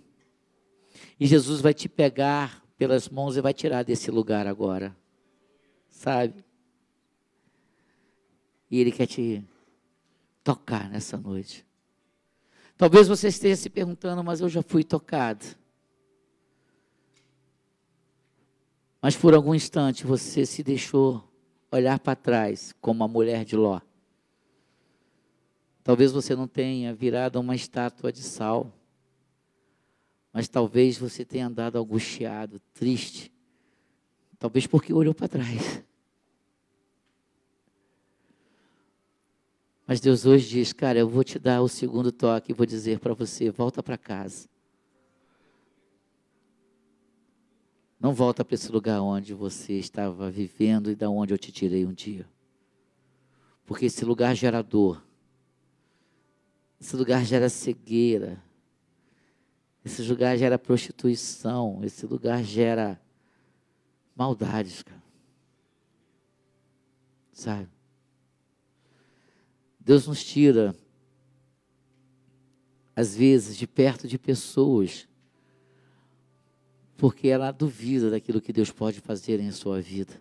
E 1.21 1.25
Jesus 1.25 1.61
vai 1.61 1.73
te 1.73 1.89
pegar 1.89 2.66
pelas 2.77 3.09
mãos 3.09 3.37
e 3.37 3.41
vai 3.41 3.55
tirar 3.55 3.83
desse 3.83 4.11
lugar 4.11 4.47
agora. 4.47 4.97
Sabe? 5.89 6.45
E 8.71 8.81
Ele 8.81 8.93
quer 8.93 9.07
te 9.07 9.43
tocar 10.43 10.89
nessa 10.91 11.17
noite. 11.17 11.67
Talvez 12.77 13.09
você 13.09 13.29
esteja 13.29 13.57
se 13.57 13.71
perguntando, 13.71 14.23
mas 14.23 14.41
eu 14.41 14.49
já 14.49 14.63
fui 14.63 14.85
tocado. 14.85 15.45
Mas 19.01 19.17
por 19.17 19.35
algum 19.35 19.55
instante 19.55 20.07
você 20.07 20.45
se 20.45 20.63
deixou 20.63 21.27
olhar 21.71 21.99
para 21.99 22.17
trás 22.17 22.75
como 22.81 23.03
a 23.05 23.09
mulher 23.09 23.45
de 23.45 23.57
Ló. 23.57 23.81
Talvez 25.83 26.11
você 26.11 26.35
não 26.35 26.49
tenha 26.49 26.93
virado 26.93 27.39
uma 27.39 27.55
estátua 27.55 28.13
de 28.13 28.21
sal. 28.21 28.76
Mas 30.37 30.49
talvez 30.49 30.99
você 30.99 31.25
tenha 31.25 31.47
andado 31.47 31.79
angustiado, 31.79 32.61
triste. 32.75 33.33
Talvez 34.39 34.67
porque 34.67 34.93
olhou 34.93 35.15
para 35.15 35.29
trás. 35.29 35.83
Mas 39.87 39.99
Deus 39.99 40.27
hoje 40.27 40.47
diz, 40.47 40.75
cara, 40.75 40.99
eu 40.99 41.09
vou 41.09 41.25
te 41.25 41.39
dar 41.39 41.63
o 41.63 41.69
segundo 41.69 42.13
toque 42.13 42.53
e 42.53 42.55
vou 42.55 42.67
dizer 42.67 42.99
para 42.99 43.15
você, 43.15 43.51
volta 43.51 43.83
para 43.83 43.97
casa. 43.97 44.47
Não 47.99 48.13
volta 48.13 48.45
para 48.45 48.57
esse 48.57 48.71
lugar 48.71 49.01
onde 49.01 49.33
você 49.33 49.79
estava 49.79 50.31
vivendo 50.31 50.91
e 50.91 50.95
da 50.95 51.09
onde 51.09 51.33
eu 51.33 51.39
te 51.39 51.51
tirei 51.51 51.87
um 51.87 51.95
dia. 51.95 52.29
Porque 53.65 53.87
esse 53.87 54.05
lugar 54.05 54.37
gerador 54.37 55.03
Esse 56.79 56.95
lugar 56.95 57.25
gera 57.25 57.49
cegueira. 57.49 58.45
Esse 59.87 60.03
lugar 60.03 60.37
gera 60.37 60.59
prostituição. 60.59 61.79
Esse 61.85 62.05
lugar 62.07 62.43
gera 62.43 63.01
maldades, 64.17 64.83
cara. 64.83 65.01
Sabe? 67.33 67.69
Deus 69.79 70.09
nos 70.09 70.25
tira, 70.25 70.75
às 72.97 73.15
vezes, 73.15 73.57
de 73.57 73.65
perto 73.65 74.09
de 74.09 74.19
pessoas, 74.19 75.07
porque 76.97 77.29
ela 77.29 77.53
duvida 77.53 78.11
daquilo 78.11 78.41
que 78.41 78.53
Deus 78.53 78.73
pode 78.73 78.99
fazer 78.99 79.39
em 79.39 79.53
sua 79.53 79.81
vida. 79.81 80.21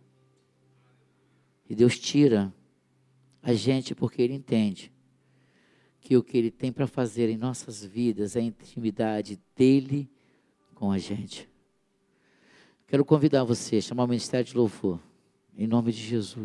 E 1.68 1.74
Deus 1.74 1.98
tira 1.98 2.54
a 3.42 3.52
gente 3.56 3.96
porque 3.96 4.22
Ele 4.22 4.36
entende 4.36 4.94
que 6.06 6.16
o 6.16 6.22
que 6.22 6.38
Ele 6.38 6.52
tem 6.52 6.72
para 6.72 6.86
fazer 6.86 7.30
em 7.30 7.36
nossas 7.36 7.84
vidas 7.84 8.36
é 8.36 8.40
a 8.40 8.44
intimidade 8.44 9.42
dEle 9.56 10.08
com 10.76 10.92
a 10.92 11.00
gente. 11.00 11.50
Quero 12.86 13.04
convidar 13.04 13.44
você 13.44 13.78
a 13.78 13.82
chamar 13.82 14.04
o 14.04 14.08
Ministério 14.08 14.46
de 14.46 14.56
Louvor, 14.56 15.00
em 15.58 15.66
nome 15.66 15.92
de 15.92 15.98
Jesus. 15.98 16.36